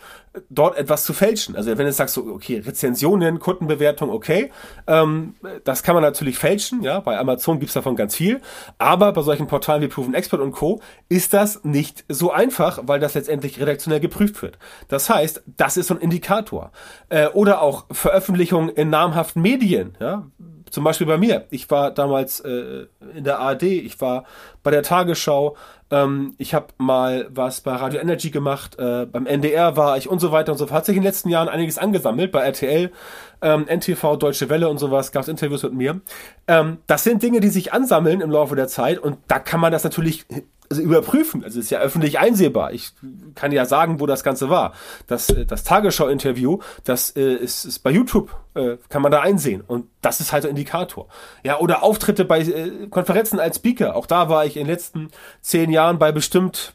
dort 0.50 0.77
etwas 0.77 1.03
zu 1.03 1.13
fälschen. 1.13 1.55
Also 1.55 1.77
wenn 1.77 1.86
du 1.86 1.93
sagst, 1.93 2.15
so, 2.15 2.25
okay, 2.25 2.60
Rezensionen, 2.60 3.39
Kundenbewertung, 3.39 4.10
okay, 4.10 4.51
ähm, 4.88 5.36
das 5.63 5.84
kann 5.84 5.93
man 5.93 6.03
natürlich 6.03 6.38
fälschen, 6.38 6.81
ja, 6.81 7.00
bei 7.00 7.17
Amazon 7.17 7.60
gibt's 7.60 7.75
davon 7.75 7.96
ganz 7.96 8.15
viel, 8.15 8.41
aber 8.77 9.13
bei 9.13 9.22
solchen 9.22 9.48
Portalen 9.48 9.81
wie 9.84 9.88
Proven 9.88 10.13
Expert 10.13 10.41
und 10.41 10.51
Co. 10.51 10.81
ist 11.08 11.34
das 11.34 11.63
nicht 11.63 12.03
so 12.10 12.31
einfach, 12.31 12.81
weil 12.84 13.00
das 13.00 13.13
letztendlich 13.13 13.60
redaktionell 13.60 14.00
geprüft 14.00 14.41
wird. 14.41 14.58
Das 14.88 15.10
heißt, 15.10 15.43
das 15.46 15.77
ist 15.77 15.88
so 15.88 15.93
ein 15.93 16.01
Indikator. 16.01 16.72
Äh, 17.10 17.27
oder 17.27 17.62
auch 17.62 17.86
Veröffentlichung 17.91 18.69
in 18.69 18.89
namhaften 18.89 19.41
Medien, 19.41 19.96
ja, 20.00 20.27
zum 20.71 20.83
Beispiel 20.83 21.07
bei 21.07 21.17
mir. 21.17 21.45
Ich 21.49 21.69
war 21.69 21.91
damals 21.91 22.39
äh, 22.39 22.88
in 23.15 23.23
der 23.23 23.39
ARD, 23.39 23.63
ich 23.63 23.99
war 24.01 24.25
bei 24.63 24.71
der 24.71 24.83
Tagesschau, 24.83 25.55
ähm, 25.91 26.35
ich 26.38 26.53
habe 26.53 26.67
mal 26.77 27.27
was 27.29 27.61
bei 27.61 27.73
Radio 27.75 27.99
Energy 27.99 28.29
gemacht, 28.29 28.77
äh, 28.77 29.05
beim 29.05 29.25
NDR 29.25 29.75
war 29.77 29.97
ich 29.97 30.09
und 30.09 30.19
so 30.19 30.31
weiter 30.31 30.51
und 30.51 30.57
so 30.57 30.67
fort. 30.67 30.77
Hat 30.77 30.85
sich 30.85 30.95
in 30.95 31.01
den 31.01 31.07
letzten 31.07 31.29
Jahren 31.29 31.49
einiges 31.49 31.77
angesammelt, 31.77 32.31
bei 32.31 32.41
RTL, 32.41 32.91
ähm, 33.41 33.65
NTV, 33.67 34.17
Deutsche 34.17 34.49
Welle 34.49 34.69
und 34.69 34.77
sowas, 34.77 35.11
gab 35.11 35.23
es 35.23 35.27
Interviews 35.27 35.63
mit 35.63 35.73
mir. 35.73 36.01
Ähm, 36.47 36.77
das 36.88 37.03
sind 37.03 37.23
Dinge, 37.23 37.39
die 37.39 37.49
sich 37.49 37.73
ansammeln 37.73 38.21
im 38.21 38.31
Laufe 38.31 38.55
der 38.55 38.67
Zeit 38.67 38.99
und 38.99 39.17
da 39.27 39.39
kann 39.39 39.59
man 39.59 39.71
das 39.71 39.83
natürlich 39.83 40.25
also 40.69 40.81
überprüfen. 40.81 41.43
Also 41.43 41.59
ist 41.59 41.69
ja 41.69 41.79
öffentlich 41.79 42.19
einsehbar. 42.19 42.73
Ich 42.73 42.91
kann 43.35 43.51
ja 43.51 43.65
sagen, 43.65 43.99
wo 43.99 44.05
das 44.05 44.23
Ganze 44.23 44.49
war. 44.49 44.73
Das, 45.07 45.29
äh, 45.29 45.45
das 45.45 45.63
Tagesschau-Interview, 45.63 46.59
das 46.83 47.15
äh, 47.15 47.33
ist, 47.33 47.65
ist 47.65 47.79
bei 47.79 47.91
YouTube, 47.91 48.35
äh, 48.53 48.77
kann 48.89 49.01
man 49.01 49.11
da 49.11 49.21
einsehen. 49.21 49.61
Und 49.65 49.88
das 50.01 50.19
ist 50.19 50.31
halt 50.31 50.45
ein 50.45 50.51
Indikator. 50.51 51.07
Ja, 51.43 51.59
oder 51.59 51.83
Auftritte 51.83 52.25
bei 52.25 52.41
äh, 52.41 52.88
Konferenzen 52.89 53.39
als 53.39 53.57
Speaker. 53.57 53.95
Auch 53.95 54.05
da 54.05 54.29
war 54.29 54.45
ich 54.45 54.57
in 54.57 54.63
den 54.63 54.71
letzten 54.71 55.09
zehn 55.41 55.71
Jahren 55.71 55.97
bei 55.97 56.11
bestimmt 56.11 56.73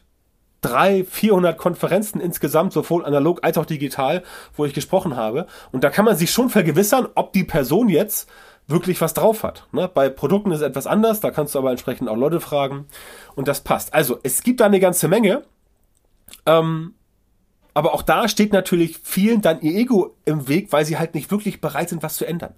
drei, 0.61 1.03
400 1.03 1.57
Konferenzen 1.57 2.19
insgesamt, 2.19 2.73
sowohl 2.73 3.05
analog 3.05 3.43
als 3.43 3.57
auch 3.57 3.65
digital, 3.65 4.23
wo 4.55 4.65
ich 4.65 4.73
gesprochen 4.73 5.15
habe. 5.15 5.45
Und 5.71 5.83
da 5.83 5.89
kann 5.89 6.05
man 6.05 6.17
sich 6.17 6.31
schon 6.31 6.49
vergewissern, 6.49 7.07
ob 7.13 7.33
die 7.33 7.43
Person 7.43 7.87
jetzt 7.87 8.27
wirklich 8.67 8.99
was 9.01 9.13
drauf 9.13 9.43
hat. 9.43 9.67
Ne? 9.71 9.89
Bei 9.93 10.09
Produkten 10.09 10.51
ist 10.51 10.61
es 10.61 10.67
etwas 10.67 10.87
anders, 10.87 11.19
da 11.19 11.31
kannst 11.31 11.55
du 11.55 11.59
aber 11.59 11.71
entsprechend 11.71 12.09
auch 12.09 12.15
Leute 12.15 12.39
fragen 12.39 12.87
und 13.35 13.47
das 13.47 13.61
passt. 13.61 13.93
Also 13.93 14.19
es 14.23 14.43
gibt 14.43 14.59
da 14.59 14.65
eine 14.65 14.79
ganze 14.79 15.07
Menge, 15.07 15.43
ähm, 16.45 16.95
aber 17.75 17.93
auch 17.93 18.01
da 18.01 18.29
steht 18.29 18.53
natürlich 18.53 18.99
vielen 19.03 19.41
dann 19.41 19.59
ihr 19.59 19.75
Ego 19.75 20.15
im 20.23 20.47
Weg, 20.47 20.71
weil 20.71 20.85
sie 20.85 20.97
halt 20.97 21.13
nicht 21.13 21.29
wirklich 21.29 21.59
bereit 21.59 21.89
sind, 21.89 22.03
was 22.03 22.15
zu 22.15 22.25
ändern. 22.25 22.55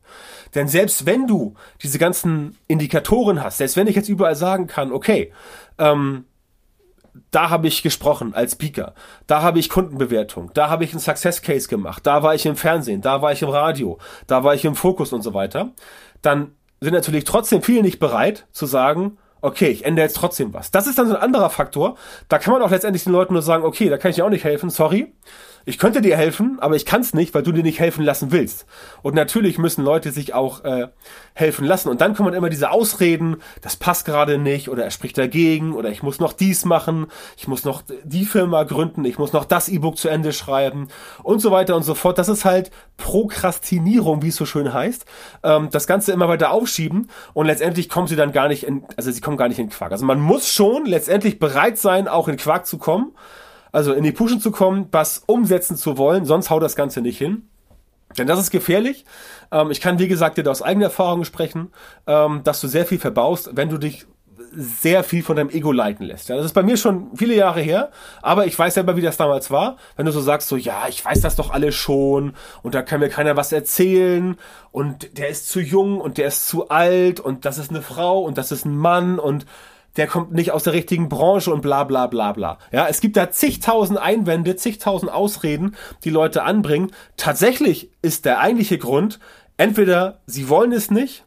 Denn 0.53 0.67
selbst 0.67 1.07
wenn 1.07 1.25
du 1.25 1.55
diese 1.81 1.97
ganzen 1.97 2.55
Indikatoren 2.67 3.43
hast, 3.43 3.57
selbst 3.57 3.75
wenn 3.75 3.87
ich 3.87 3.95
jetzt 3.95 4.09
überall 4.09 4.35
sagen 4.35 4.67
kann, 4.67 4.91
okay, 4.91 5.33
ähm, 5.79 6.25
da 7.31 7.49
habe 7.49 7.67
ich 7.67 7.83
gesprochen 7.83 8.33
als 8.33 8.53
Speaker, 8.53 8.93
da 9.27 9.41
habe 9.41 9.59
ich 9.59 9.69
Kundenbewertung, 9.69 10.51
da 10.53 10.69
habe 10.69 10.83
ich 10.83 10.91
einen 10.91 10.99
Success 10.99 11.41
Case 11.41 11.67
gemacht, 11.67 12.05
da 12.05 12.23
war 12.23 12.35
ich 12.35 12.45
im 12.45 12.55
Fernsehen, 12.55 13.01
da 13.01 13.21
war 13.21 13.31
ich 13.31 13.41
im 13.41 13.49
Radio, 13.49 13.97
da 14.27 14.43
war 14.43 14.55
ich 14.55 14.65
im 14.65 14.75
Fokus 14.75 15.13
und 15.13 15.21
so 15.21 15.33
weiter, 15.33 15.71
dann 16.21 16.51
sind 16.79 16.93
natürlich 16.93 17.23
trotzdem 17.23 17.61
viele 17.61 17.81
nicht 17.81 17.99
bereit 17.99 18.47
zu 18.51 18.65
sagen, 18.65 19.17
okay, 19.41 19.67
ich 19.67 19.85
ändere 19.85 20.05
jetzt 20.05 20.17
trotzdem 20.17 20.53
was. 20.53 20.71
Das 20.71 20.87
ist 20.87 20.97
dann 20.97 21.07
so 21.07 21.15
ein 21.15 21.21
anderer 21.21 21.49
Faktor. 21.49 21.95
Da 22.27 22.39
kann 22.39 22.53
man 22.53 22.61
auch 22.61 22.71
letztendlich 22.71 23.03
den 23.03 23.13
Leuten 23.13 23.33
nur 23.33 23.41
sagen, 23.41 23.63
okay, 23.63 23.89
da 23.89 23.97
kann 23.97 24.09
ich 24.09 24.15
dir 24.15 24.25
auch 24.25 24.29
nicht 24.29 24.43
helfen, 24.43 24.69
sorry 24.69 25.13
ich 25.67 25.77
könnte 25.77 25.99
dir 25.99 26.15
helfen, 26.15 26.59
aber 26.61 26.77
ich 26.77 26.85
kann 26.85 27.01
es 27.01 27.13
nicht, 27.13 27.33
weil 27.33 27.43
du 27.43 27.51
dir 27.51 27.61
nicht 27.61 27.81
helfen 27.81 28.05
lassen 28.05 28.31
willst. 28.31 28.65
Und 29.01 29.15
natürlich 29.15 29.57
müssen 29.57 29.83
Leute 29.83 30.13
sich 30.13 30.33
auch 30.33 30.63
äh, 30.63 30.87
helfen 31.33 31.65
lassen. 31.65 31.89
Und 31.89 31.99
dann 31.99 32.15
kommen 32.15 32.33
immer 32.33 32.49
diese 32.49 32.71
Ausreden, 32.71 33.41
das 33.61 33.75
passt 33.75 34.05
gerade 34.05 34.37
nicht 34.37 34.69
oder 34.69 34.85
er 34.85 34.91
spricht 34.91 35.17
dagegen 35.17 35.73
oder 35.73 35.89
ich 35.89 36.01
muss 36.01 36.21
noch 36.21 36.31
dies 36.31 36.63
machen, 36.63 37.07
ich 37.35 37.49
muss 37.49 37.65
noch 37.65 37.83
die 38.05 38.23
Firma 38.23 38.63
gründen, 38.63 39.03
ich 39.03 39.19
muss 39.19 39.33
noch 39.33 39.43
das 39.43 39.67
E-Book 39.67 39.97
zu 39.97 40.07
Ende 40.07 40.31
schreiben 40.31 40.87
und 41.21 41.41
so 41.41 41.51
weiter 41.51 41.75
und 41.75 41.83
so 41.83 41.95
fort. 41.95 42.17
Das 42.17 42.29
ist 42.29 42.45
halt 42.45 42.71
Prokrastinierung, 42.95 44.21
wie 44.21 44.29
es 44.29 44.37
so 44.37 44.45
schön 44.45 44.73
heißt. 44.73 45.05
Ähm, 45.43 45.67
das 45.69 45.85
Ganze 45.85 46.13
immer 46.13 46.29
weiter 46.29 46.51
aufschieben 46.51 47.09
und 47.33 47.45
letztendlich 47.45 47.89
kommen 47.89 48.07
sie 48.07 48.15
dann 48.15 48.31
gar 48.31 48.47
nicht 48.47 48.63
in, 48.63 48.85
also 48.95 49.11
sie 49.11 49.19
kommen 49.19 49.35
gar 49.35 49.49
nicht 49.49 49.59
in 49.59 49.67
Quark. 49.67 49.91
Also 49.91 50.05
man 50.05 50.21
muss 50.21 50.47
schon 50.47 50.85
letztendlich 50.85 51.39
bereit 51.39 51.77
sein, 51.77 52.07
auch 52.07 52.29
in 52.29 52.37
Quark 52.37 52.65
zu 52.65 52.77
kommen 52.77 53.11
also 53.71 53.93
in 53.93 54.03
die 54.03 54.11
Pushen 54.11 54.39
zu 54.39 54.51
kommen, 54.51 54.87
was 54.91 55.23
umsetzen 55.25 55.77
zu 55.77 55.97
wollen, 55.97 56.25
sonst 56.25 56.49
haut 56.49 56.63
das 56.63 56.75
Ganze 56.75 57.01
nicht 57.01 57.17
hin. 57.17 57.49
Denn 58.17 58.27
das 58.27 58.39
ist 58.39 58.51
gefährlich. 58.51 59.05
Ähm, 59.51 59.71
ich 59.71 59.81
kann, 59.81 59.99
wie 59.99 60.07
gesagt, 60.07 60.37
dir 60.37 60.49
aus 60.49 60.61
eigener 60.61 60.85
Erfahrung 60.85 61.25
sprechen, 61.25 61.71
ähm, 62.07 62.41
dass 62.43 62.61
du 62.61 62.67
sehr 62.67 62.85
viel 62.85 62.99
verbaust, 62.99 63.51
wenn 63.53 63.69
du 63.69 63.77
dich 63.77 64.07
sehr 64.55 65.03
viel 65.03 65.23
von 65.23 65.35
deinem 65.35 65.49
Ego 65.49 65.71
leiten 65.71 66.05
lässt. 66.05 66.29
Ja, 66.29 66.35
das 66.35 66.45
ist 66.45 66.53
bei 66.53 66.63
mir 66.63 66.77
schon 66.77 67.11
viele 67.15 67.35
Jahre 67.35 67.61
her, 67.61 67.91
aber 68.21 68.45
ich 68.45 68.57
weiß 68.57 68.75
selber, 68.75 68.95
wie 68.95 69.01
das 69.01 69.17
damals 69.17 69.51
war. 69.51 69.77
Wenn 69.95 70.05
du 70.05 70.11
so 70.11 70.21
sagst, 70.21 70.47
so, 70.47 70.55
ja, 70.55 70.85
ich 70.87 71.03
weiß 71.03 71.21
das 71.21 71.35
doch 71.35 71.51
alle 71.51 71.71
schon 71.71 72.33
und 72.63 72.75
da 72.75 72.81
kann 72.81 72.99
mir 72.99 73.09
keiner 73.09 73.35
was 73.35 73.51
erzählen 73.51 74.37
und 74.71 75.17
der 75.17 75.29
ist 75.29 75.49
zu 75.49 75.59
jung 75.59 75.99
und 75.99 76.17
der 76.17 76.27
ist 76.27 76.47
zu 76.47 76.69
alt 76.69 77.19
und 77.19 77.45
das 77.45 77.57
ist 77.57 77.69
eine 77.69 77.81
Frau 77.81 78.21
und 78.21 78.37
das 78.37 78.51
ist 78.51 78.65
ein 78.65 78.77
Mann 78.77 79.19
und 79.19 79.45
der 79.97 80.07
kommt 80.07 80.31
nicht 80.31 80.51
aus 80.51 80.63
der 80.63 80.73
richtigen 80.73 81.09
Branche 81.09 81.51
und 81.51 81.61
bla 81.61 81.83
bla 81.83 82.07
bla 82.07 82.31
bla. 82.31 82.59
Ja, 82.71 82.87
es 82.87 83.01
gibt 83.01 83.17
da 83.17 83.31
zigtausend 83.31 83.99
Einwände, 83.99 84.55
zigtausend 84.55 85.11
Ausreden, 85.11 85.75
die 86.03 86.09
Leute 86.09 86.43
anbringen. 86.43 86.91
Tatsächlich 87.17 87.91
ist 88.01 88.25
der 88.25 88.39
eigentliche 88.39 88.77
Grund, 88.77 89.19
entweder 89.57 90.21
sie 90.27 90.49
wollen 90.49 90.71
es 90.71 90.91
nicht 90.91 91.25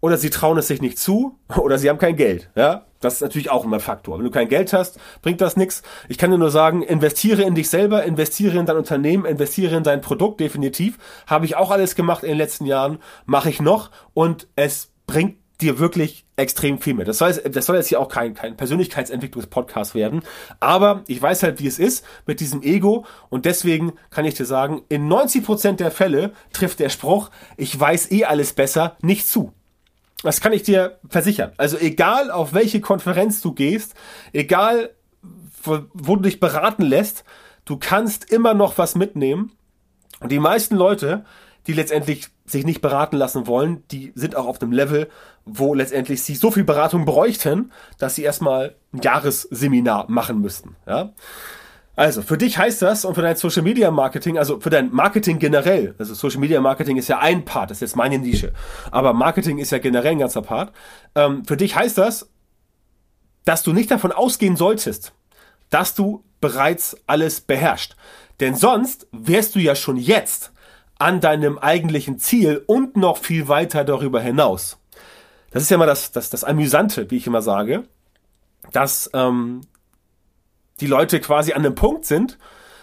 oder 0.00 0.16
sie 0.16 0.30
trauen 0.30 0.58
es 0.58 0.68
sich 0.68 0.80
nicht 0.80 0.98
zu 0.98 1.38
oder 1.56 1.78
sie 1.78 1.90
haben 1.90 1.98
kein 1.98 2.16
Geld. 2.16 2.50
Ja, 2.54 2.86
das 3.00 3.14
ist 3.14 3.20
natürlich 3.20 3.50
auch 3.50 3.64
immer 3.64 3.80
Faktor. 3.80 4.18
Wenn 4.18 4.24
du 4.24 4.30
kein 4.30 4.48
Geld 4.48 4.72
hast, 4.72 4.98
bringt 5.20 5.40
das 5.40 5.56
nichts. 5.56 5.82
Ich 6.08 6.18
kann 6.18 6.30
dir 6.30 6.38
nur 6.38 6.50
sagen, 6.50 6.82
investiere 6.82 7.42
in 7.42 7.54
dich 7.54 7.68
selber, 7.68 8.04
investiere 8.04 8.58
in 8.58 8.66
dein 8.66 8.76
Unternehmen, 8.76 9.24
investiere 9.24 9.76
in 9.76 9.82
dein 9.82 10.00
Produkt, 10.00 10.40
definitiv. 10.40 10.98
Habe 11.26 11.44
ich 11.44 11.56
auch 11.56 11.70
alles 11.70 11.94
gemacht 11.94 12.22
in 12.22 12.30
den 12.30 12.38
letzten 12.38 12.66
Jahren, 12.66 12.98
mache 13.26 13.50
ich 13.50 13.60
noch 13.60 13.90
und 14.14 14.48
es 14.56 14.92
bringt 15.06 15.36
dir 15.60 15.78
wirklich 15.78 16.26
extrem 16.36 16.78
viel 16.78 16.94
mit. 16.94 17.08
Das 17.08 17.18
soll, 17.18 17.32
das 17.32 17.66
soll 17.66 17.76
jetzt 17.76 17.88
hier 17.88 18.00
auch 18.00 18.08
kein, 18.08 18.34
kein 18.34 18.56
Persönlichkeitsentwicklungspodcast 18.56 19.94
werden, 19.94 20.22
aber 20.60 21.02
ich 21.06 21.20
weiß 21.20 21.42
halt, 21.42 21.60
wie 21.60 21.66
es 21.66 21.78
ist 21.78 22.04
mit 22.26 22.40
diesem 22.40 22.62
Ego 22.62 23.06
und 23.30 23.46
deswegen 23.46 23.94
kann 24.10 24.26
ich 24.26 24.34
dir 24.34 24.44
sagen, 24.44 24.82
in 24.88 25.08
90% 25.08 25.72
der 25.76 25.90
Fälle 25.90 26.32
trifft 26.52 26.80
der 26.80 26.90
Spruch, 26.90 27.30
ich 27.56 27.78
weiß 27.78 28.10
eh 28.12 28.24
alles 28.24 28.52
besser, 28.52 28.96
nicht 29.00 29.26
zu. 29.26 29.52
Das 30.22 30.40
kann 30.40 30.52
ich 30.52 30.62
dir 30.62 30.98
versichern. 31.08 31.52
Also 31.56 31.78
egal 31.78 32.30
auf 32.30 32.54
welche 32.54 32.80
Konferenz 32.80 33.40
du 33.40 33.52
gehst, 33.52 33.94
egal 34.32 34.90
wo, 35.62 35.80
wo 35.92 36.16
du 36.16 36.22
dich 36.22 36.40
beraten 36.40 36.82
lässt, 36.82 37.24
du 37.64 37.76
kannst 37.76 38.30
immer 38.30 38.54
noch 38.54 38.78
was 38.78 38.94
mitnehmen. 38.94 39.52
Und 40.20 40.32
die 40.32 40.38
meisten 40.38 40.76
Leute, 40.76 41.24
die 41.66 41.72
letztendlich 41.72 42.28
sich 42.44 42.64
nicht 42.64 42.80
beraten 42.80 43.16
lassen 43.16 43.46
wollen, 43.46 43.82
die 43.90 44.12
sind 44.14 44.36
auch 44.36 44.46
auf 44.46 44.58
dem 44.58 44.72
Level, 44.72 45.08
wo 45.44 45.74
letztendlich 45.74 46.22
sie 46.22 46.34
so 46.34 46.50
viel 46.50 46.64
Beratung 46.64 47.04
bräuchten, 47.04 47.72
dass 47.98 48.14
sie 48.14 48.22
erstmal 48.22 48.76
ein 48.92 49.00
Jahresseminar 49.02 50.06
machen 50.08 50.40
müssten. 50.40 50.76
Ja? 50.86 51.12
Also, 51.96 52.20
für 52.20 52.36
dich 52.36 52.58
heißt 52.58 52.82
das 52.82 53.06
und 53.06 53.14
für 53.14 53.22
dein 53.22 53.36
Social 53.36 53.62
Media 53.62 53.90
Marketing, 53.90 54.36
also 54.36 54.60
für 54.60 54.68
dein 54.68 54.92
Marketing 54.92 55.38
generell, 55.38 55.94
also 55.98 56.12
Social 56.12 56.40
Media 56.40 56.60
Marketing 56.60 56.98
ist 56.98 57.08
ja 57.08 57.18
ein 57.18 57.44
Part, 57.44 57.70
das 57.70 57.78
ist 57.78 57.80
jetzt 57.80 57.96
meine 57.96 58.18
Nische, 58.18 58.52
aber 58.90 59.14
Marketing 59.14 59.58
ist 59.58 59.72
ja 59.72 59.78
generell 59.78 60.12
ein 60.12 60.18
ganzer 60.18 60.42
Part. 60.42 60.72
Ähm, 61.14 61.44
für 61.46 61.56
dich 61.56 61.74
heißt 61.74 61.96
das, 61.96 62.28
dass 63.46 63.62
du 63.62 63.72
nicht 63.72 63.90
davon 63.90 64.12
ausgehen 64.12 64.56
solltest, 64.56 65.14
dass 65.70 65.94
du 65.94 66.22
bereits 66.40 66.96
alles 67.06 67.40
beherrschst. 67.40 67.96
Denn 68.40 68.54
sonst 68.54 69.06
wärst 69.12 69.54
du 69.54 69.58
ja 69.58 69.74
schon 69.74 69.96
jetzt 69.96 70.52
an 70.98 71.20
deinem 71.20 71.58
eigentlichen 71.58 72.18
Ziel 72.18 72.62
und 72.66 72.96
noch 72.96 73.18
viel 73.18 73.48
weiter 73.48 73.84
darüber 73.84 74.20
hinaus. 74.20 74.78
Das 75.50 75.62
ist 75.62 75.70
ja 75.70 75.76
immer 75.76 75.86
das, 75.86 76.12
das, 76.12 76.30
das 76.30 76.44
Amüsante, 76.44 77.10
wie 77.10 77.16
ich 77.16 77.26
immer 77.26 77.42
sage, 77.42 77.84
dass 78.72 79.10
ähm, 79.12 79.62
die 80.80 80.86
Leute 80.86 81.20
quasi 81.20 81.52
an 81.52 81.64
einem 81.64 81.74
Punkt 81.74 82.04
sind, 82.04 82.38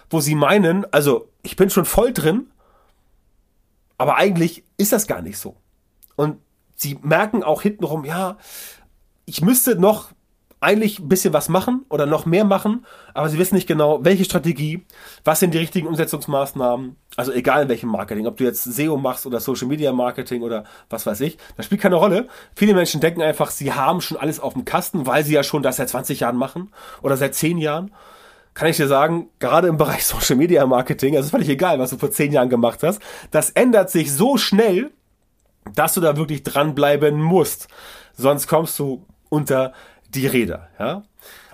wo 0.10 0.20
sie 0.20 0.36
meinen, 0.36 0.86
also 0.91 1.29
ich 1.41 1.55
bin 1.55 1.70
schon 1.70 1.86
voll 1.86 2.13
drin, 2.13 2.51
aber 3.98 4.17
eigentlich 4.17 4.63
ist 4.77 4.91
das 4.91 5.08
gar 5.08 5.22
nicht 5.22 5.38
so. 5.38 5.55
Und 6.15 6.39
sie 6.75 7.00
merken 7.01 7.43
auch 7.43 7.62
hintenrum, 7.62 8.05
ja, 8.05 8.38
ich 9.25 9.41
müsste 9.41 9.75
noch 9.75 10.12
eigentlich 10.63 11.00
ein 11.00 11.10
bisschen 11.10 11.34
was 11.34 11.50
machen 11.50 11.86
oder 11.89 12.05
noch 12.05 12.25
mehr 12.25 12.46
machen, 12.46 12.86
aber 13.13 13.29
sie 13.29 13.38
wissen 13.38 13.55
nicht 13.55 13.67
genau, 13.67 14.03
welche 14.03 14.25
Strategie, 14.25 14.86
was 15.24 15.39
sind 15.39 15.53
die 15.53 15.58
richtigen 15.58 15.88
Umsetzungsmaßnahmen, 15.88 16.96
also 17.15 17.32
egal 17.32 17.63
in 17.63 17.70
welchem 17.70 17.89
Marketing, 17.89 18.25
ob 18.27 18.38
du 18.38 18.43
jetzt 18.43 18.63
SEO 18.63 18.98
machst 18.98 19.25
oder 19.25 19.39
Social 19.39 19.67
Media 19.67 19.91
Marketing 19.91 20.41
oder 20.41 20.63
was 20.89 21.05
weiß 21.05 21.22
ich, 21.22 21.38
das 21.58 21.65
spielt 21.65 21.82
keine 21.82 21.96
Rolle. 21.96 22.27
Viele 22.55 22.74
Menschen 22.74 23.01
denken 23.01 23.22
einfach, 23.22 23.51
sie 23.51 23.74
haben 23.74 24.01
schon 24.01 24.17
alles 24.17 24.39
auf 24.39 24.53
dem 24.53 24.65
Kasten, 24.65 25.05
weil 25.05 25.24
sie 25.24 25.34
ja 25.34 25.43
schon 25.43 25.63
das 25.63 25.77
seit 25.77 25.89
20 25.89 26.22
Jahren 26.22 26.38
machen 26.38 26.72
oder 27.01 27.17
seit 27.17 27.36
10 27.36 27.58
Jahren. 27.58 27.91
Kann 28.53 28.70
ich 28.70 28.77
dir 28.77 28.88
sagen, 28.88 29.29
gerade 29.39 29.67
im 29.67 29.77
Bereich 29.77 30.05
Social 30.05 30.36
Media 30.36 30.65
Marketing, 30.65 31.15
also 31.15 31.25
ist 31.25 31.32
völlig 31.32 31.50
egal, 31.50 31.79
was 31.79 31.89
du 31.89 31.98
vor 31.98 32.12
10 32.12 32.32
Jahren 32.32 32.50
gemacht 32.50 32.84
hast, 32.84 33.01
das 33.32 33.50
ändert 33.50 33.89
sich 33.89 34.12
so 34.12 34.38
schnell, 34.38 34.91
dass 35.75 35.93
du 35.93 36.01
da 36.01 36.17
wirklich 36.17 36.43
dranbleiben 36.43 37.22
musst. 37.22 37.67
Sonst 38.15 38.48
kommst 38.48 38.77
du 38.79 39.05
unter 39.29 39.74
die 40.15 40.27
Räder. 40.27 40.70
Ja? 40.79 41.03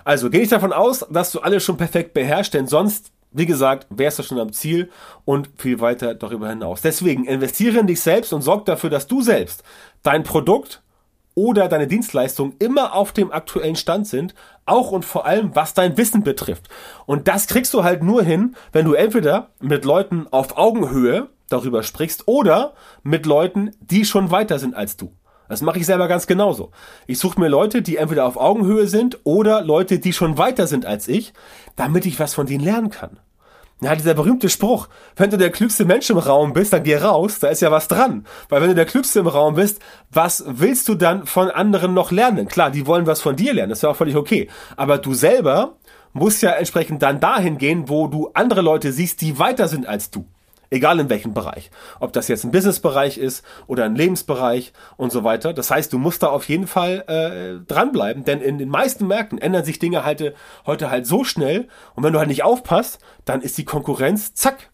Also 0.04 0.30
gehe 0.30 0.42
ich 0.42 0.48
davon 0.48 0.72
aus, 0.72 1.06
dass 1.10 1.32
du 1.32 1.40
alles 1.40 1.64
schon 1.64 1.76
perfekt 1.76 2.14
beherrschst, 2.14 2.54
denn 2.54 2.66
sonst, 2.66 3.12
wie 3.32 3.46
gesagt, 3.46 3.86
wärst 3.90 4.18
du 4.18 4.22
schon 4.22 4.38
am 4.40 4.52
Ziel 4.52 4.90
und 5.24 5.50
viel 5.56 5.80
weiter 5.80 6.14
darüber 6.14 6.48
hinaus. 6.48 6.82
Deswegen 6.82 7.24
investiere 7.26 7.78
in 7.78 7.86
dich 7.86 8.00
selbst 8.00 8.32
und 8.32 8.42
sorg 8.42 8.64
dafür, 8.64 8.90
dass 8.90 9.06
du 9.06 9.22
selbst 9.22 9.62
dein 10.02 10.22
Produkt 10.22 10.82
oder 11.34 11.68
deine 11.68 11.86
Dienstleistung 11.86 12.54
immer 12.58 12.94
auf 12.94 13.12
dem 13.12 13.30
aktuellen 13.30 13.76
Stand 13.76 14.06
sind, 14.06 14.34
auch 14.66 14.90
und 14.90 15.04
vor 15.04 15.26
allem 15.26 15.54
was 15.54 15.74
dein 15.74 15.96
Wissen 15.96 16.22
betrifft. 16.22 16.68
Und 17.06 17.28
das 17.28 17.46
kriegst 17.46 17.72
du 17.72 17.84
halt 17.84 18.02
nur 18.02 18.22
hin, 18.22 18.56
wenn 18.72 18.84
du 18.84 18.94
entweder 18.94 19.50
mit 19.60 19.84
Leuten 19.84 20.26
auf 20.30 20.56
Augenhöhe 20.58 21.28
darüber 21.48 21.82
sprichst 21.82 22.26
oder 22.26 22.74
mit 23.02 23.26
Leuten, 23.26 23.70
die 23.80 24.04
schon 24.04 24.30
weiter 24.30 24.58
sind 24.58 24.74
als 24.74 24.96
du. 24.96 25.12
Das 25.50 25.62
mache 25.62 25.80
ich 25.80 25.86
selber 25.86 26.06
ganz 26.06 26.28
genauso. 26.28 26.70
Ich 27.08 27.18
suche 27.18 27.40
mir 27.40 27.48
Leute, 27.48 27.82
die 27.82 27.96
entweder 27.96 28.24
auf 28.24 28.36
Augenhöhe 28.36 28.86
sind 28.86 29.18
oder 29.24 29.62
Leute, 29.62 29.98
die 29.98 30.12
schon 30.12 30.38
weiter 30.38 30.68
sind 30.68 30.86
als 30.86 31.08
ich, 31.08 31.32
damit 31.74 32.06
ich 32.06 32.20
was 32.20 32.34
von 32.34 32.46
denen 32.46 32.62
lernen 32.62 32.90
kann. 32.90 33.18
Ja, 33.82 33.96
dieser 33.96 34.14
berühmte 34.14 34.48
Spruch, 34.48 34.88
wenn 35.16 35.30
du 35.30 35.38
der 35.38 35.50
klügste 35.50 35.84
Mensch 35.84 36.08
im 36.08 36.18
Raum 36.18 36.52
bist, 36.52 36.72
dann 36.72 36.84
geh 36.84 36.96
raus, 36.96 37.40
da 37.40 37.48
ist 37.48 37.62
ja 37.62 37.72
was 37.72 37.88
dran. 37.88 38.26
Weil 38.48 38.60
wenn 38.60 38.68
du 38.68 38.74
der 38.76 38.84
klügste 38.84 39.18
im 39.18 39.26
Raum 39.26 39.56
bist, 39.56 39.80
was 40.12 40.44
willst 40.46 40.86
du 40.88 40.94
dann 40.94 41.26
von 41.26 41.50
anderen 41.50 41.94
noch 41.94 42.12
lernen? 42.12 42.46
Klar, 42.46 42.70
die 42.70 42.86
wollen 42.86 43.08
was 43.08 43.20
von 43.20 43.34
dir 43.34 43.52
lernen, 43.52 43.70
das 43.70 43.80
ist 43.80 43.82
ja 43.82 43.90
auch 43.90 43.96
völlig 43.96 44.14
okay. 44.14 44.48
Aber 44.76 44.98
du 44.98 45.14
selber 45.14 45.78
musst 46.12 46.42
ja 46.42 46.50
entsprechend 46.50 47.02
dann 47.02 47.18
dahin 47.18 47.58
gehen, 47.58 47.88
wo 47.88 48.06
du 48.06 48.30
andere 48.34 48.60
Leute 48.60 48.92
siehst, 48.92 49.20
die 49.20 49.40
weiter 49.40 49.66
sind 49.66 49.88
als 49.88 50.12
du. 50.12 50.26
Egal 50.70 51.00
in 51.00 51.10
welchem 51.10 51.34
Bereich. 51.34 51.70
Ob 51.98 52.12
das 52.12 52.28
jetzt 52.28 52.44
ein 52.44 52.52
Businessbereich 52.52 53.18
ist 53.18 53.44
oder 53.66 53.84
ein 53.84 53.96
Lebensbereich 53.96 54.72
und 54.96 55.10
so 55.10 55.24
weiter. 55.24 55.52
Das 55.52 55.70
heißt, 55.70 55.92
du 55.92 55.98
musst 55.98 56.22
da 56.22 56.28
auf 56.28 56.48
jeden 56.48 56.68
Fall 56.68 57.04
äh, 57.08 57.66
dranbleiben, 57.66 58.24
denn 58.24 58.40
in 58.40 58.58
den 58.58 58.68
meisten 58.68 59.08
Märkten 59.08 59.38
ändern 59.38 59.64
sich 59.64 59.80
Dinge 59.80 60.04
halt, 60.04 60.34
heute 60.66 60.90
halt 60.90 61.06
so 61.06 61.24
schnell 61.24 61.66
und 61.96 62.04
wenn 62.04 62.12
du 62.12 62.20
halt 62.20 62.28
nicht 62.28 62.44
aufpasst, 62.44 63.00
dann 63.24 63.40
ist 63.40 63.58
die 63.58 63.64
Konkurrenz, 63.64 64.34
zack, 64.34 64.70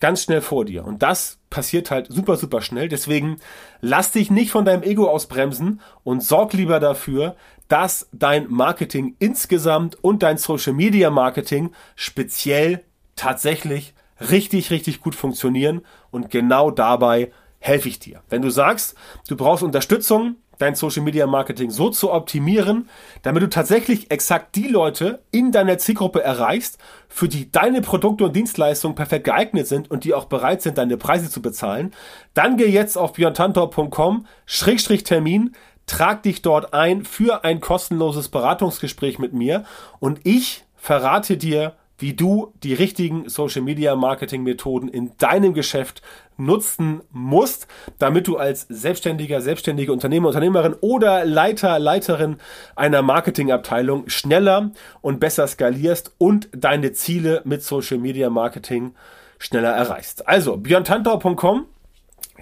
ganz 0.00 0.22
schnell 0.22 0.40
vor 0.40 0.64
dir. 0.64 0.84
Und 0.84 1.02
das 1.02 1.38
passiert 1.50 1.90
halt 1.90 2.06
super, 2.08 2.36
super 2.36 2.60
schnell. 2.60 2.88
Deswegen 2.88 3.36
lass 3.80 4.12
dich 4.12 4.30
nicht 4.30 4.50
von 4.50 4.64
deinem 4.64 4.82
Ego 4.82 5.08
ausbremsen 5.08 5.80
und 6.04 6.22
sorg 6.22 6.52
lieber 6.52 6.80
dafür, 6.80 7.36
dass 7.68 8.08
dein 8.12 8.48
Marketing 8.48 9.16
insgesamt 9.18 10.02
und 10.02 10.22
dein 10.22 10.38
Social 10.38 10.72
Media 10.72 11.10
Marketing 11.10 11.72
speziell 11.94 12.84
tatsächlich 13.16 13.94
richtig, 14.20 14.70
richtig 14.70 15.00
gut 15.00 15.14
funktionieren 15.14 15.82
und 16.10 16.30
genau 16.30 16.70
dabei 16.70 17.32
helfe 17.58 17.88
ich 17.88 17.98
dir. 17.98 18.22
Wenn 18.28 18.42
du 18.42 18.50
sagst, 18.50 18.94
du 19.28 19.36
brauchst 19.36 19.62
Unterstützung, 19.62 20.36
dein 20.58 20.74
Social 20.74 21.02
Media 21.02 21.26
Marketing 21.26 21.70
so 21.70 21.90
zu 21.90 22.12
optimieren, 22.12 22.88
damit 23.22 23.42
du 23.42 23.48
tatsächlich 23.48 24.10
exakt 24.10 24.56
die 24.56 24.68
Leute 24.68 25.22
in 25.30 25.52
deiner 25.52 25.78
Zielgruppe 25.78 26.22
erreichst, 26.22 26.78
für 27.08 27.28
die 27.28 27.50
deine 27.50 27.82
Produkte 27.82 28.24
und 28.24 28.36
Dienstleistungen 28.36 28.94
perfekt 28.94 29.24
geeignet 29.24 29.66
sind 29.66 29.90
und 29.90 30.04
die 30.04 30.14
auch 30.14 30.26
bereit 30.26 30.62
sind, 30.62 30.78
deine 30.78 30.96
Preise 30.96 31.30
zu 31.30 31.42
bezahlen, 31.42 31.92
dann 32.34 32.56
geh 32.56 32.68
jetzt 32.68 32.96
auf 32.96 33.14
björntantor.com 33.14 34.26
Schrägstrich 34.46 35.04
Termin, 35.04 35.54
trag 35.86 36.22
dich 36.22 36.42
dort 36.42 36.72
ein 36.74 37.04
für 37.04 37.44
ein 37.44 37.60
kostenloses 37.60 38.28
Beratungsgespräch 38.28 39.18
mit 39.18 39.32
mir 39.32 39.64
und 39.98 40.20
ich 40.24 40.64
verrate 40.76 41.36
dir, 41.36 41.74
wie 41.98 42.14
du 42.14 42.52
die 42.62 42.74
richtigen 42.74 43.28
Social 43.28 43.62
Media 43.62 43.96
Marketing 43.96 44.42
Methoden 44.42 44.88
in 44.88 45.12
deinem 45.18 45.54
Geschäft 45.54 46.02
nutzen 46.36 47.00
musst, 47.10 47.66
damit 47.98 48.26
du 48.26 48.36
als 48.36 48.66
selbstständiger, 48.68 49.40
selbstständige 49.40 49.92
Unternehmer, 49.92 50.28
Unternehmerin 50.28 50.74
oder 50.80 51.24
Leiter, 51.24 51.78
Leiterin 51.78 52.36
einer 52.74 53.02
Marketingabteilung 53.02 54.08
schneller 54.08 54.72
und 55.00 55.20
besser 55.20 55.46
skalierst 55.46 56.12
und 56.18 56.48
deine 56.52 56.92
Ziele 56.92 57.40
mit 57.44 57.62
Social 57.62 57.98
Media 57.98 58.28
Marketing 58.28 58.94
schneller 59.38 59.70
erreichst. 59.70 60.28
Also 60.28 60.56
björntantau.com 60.56 61.66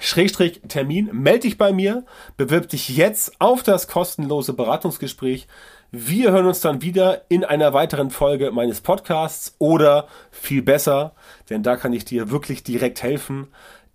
Schrägstrich 0.01 0.61
Termin, 0.67 1.09
melde 1.13 1.41
dich 1.41 1.57
bei 1.57 1.73
mir, 1.73 2.05
bewirb 2.37 2.69
dich 2.69 2.89
jetzt 2.89 3.41
auf 3.41 3.63
das 3.63 3.87
kostenlose 3.87 4.53
Beratungsgespräch 4.53 5.47
wir 5.97 6.33
hören 6.33 6.47
uns 6.47 6.61
dann 6.61 6.83
wieder 6.83 7.23
in 7.29 7.45
einer 7.45 7.73
weiteren 7.73 8.11
Folge 8.11 8.51
meines 8.51 8.81
Podcasts 8.81 9.55
oder 9.61 10.09
viel 10.33 10.61
besser, 10.61 11.15
denn 11.51 11.63
da 11.63 11.77
kann 11.77 11.93
ich 11.93 12.05
dir 12.05 12.33
wirklich 12.33 12.65
direkt 12.65 13.01
helfen 13.05 13.47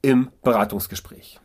im 0.01 0.29
Beratungsgespräch. 0.41 1.41